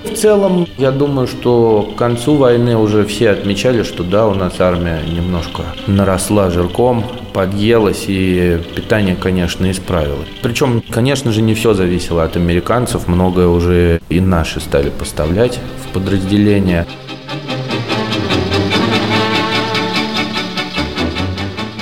В 0.04 0.16
целом, 0.16 0.68
я 0.78 0.92
думаю, 0.92 1.28
что 1.28 1.90
к 1.94 1.98
концу 1.98 2.36
войны 2.36 2.76
уже 2.78 3.06
все 3.06 3.30
отмечали, 3.30 3.84
что 3.84 4.04
да, 4.04 4.28
у 4.28 4.34
нас 4.34 4.60
армия 4.60 5.00
немножко 5.10 5.64
наросла 5.88 6.52
жирком, 6.52 7.06
подъелась 7.34 8.06
и 8.08 8.60
питание, 8.76 9.16
конечно, 9.16 9.72
исправилось. 9.72 10.28
Причем, 10.42 10.84
конечно 10.90 11.32
же, 11.32 11.42
не 11.42 11.56
все 11.56 11.74
зависело 11.74 12.24
от 12.24 12.36
американцев, 12.36 13.08
многое 13.08 13.48
уже 13.48 14.02
и 14.10 14.20
наши 14.20 14.60
стали 14.60 14.90
поставлять 14.90 15.60
в 15.84 15.94
подразделения. 15.94 16.86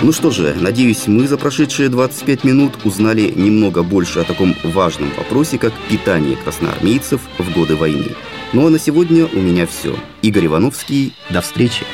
Ну 0.04 0.12
что 0.12 0.32
же, 0.32 0.56
надеюсь, 0.60 1.06
мы 1.06 1.28
за 1.28 1.38
прошедшие 1.38 1.88
25 1.88 2.44
минут 2.44 2.74
узнали 2.86 3.32
немного 3.36 3.84
больше 3.84 4.20
о 4.20 4.24
таком 4.24 4.56
важном 4.64 5.12
вопросе, 5.16 5.60
как 5.60 5.74
питание 5.90 6.36
красноармейцев 6.38 7.22
в 7.38 7.54
годы 7.54 7.76
войны. 7.76 8.16
Ну 8.52 8.66
а 8.66 8.72
на 8.72 8.80
сегодня 8.80 9.28
у 9.28 9.40
меня 9.40 9.68
все. 9.68 9.96
Игорь 10.24 10.48
Ивановский, 10.48 11.14
до 11.30 11.42
встречи. 11.42 11.86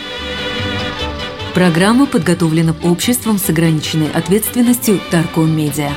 Программа 1.54 2.06
подготовлена 2.06 2.76
обществом 2.84 3.38
с 3.40 3.50
ограниченной 3.50 4.10
ответственностью 4.12 5.02
Таркон 5.12 5.54
Медиа. 5.54 5.92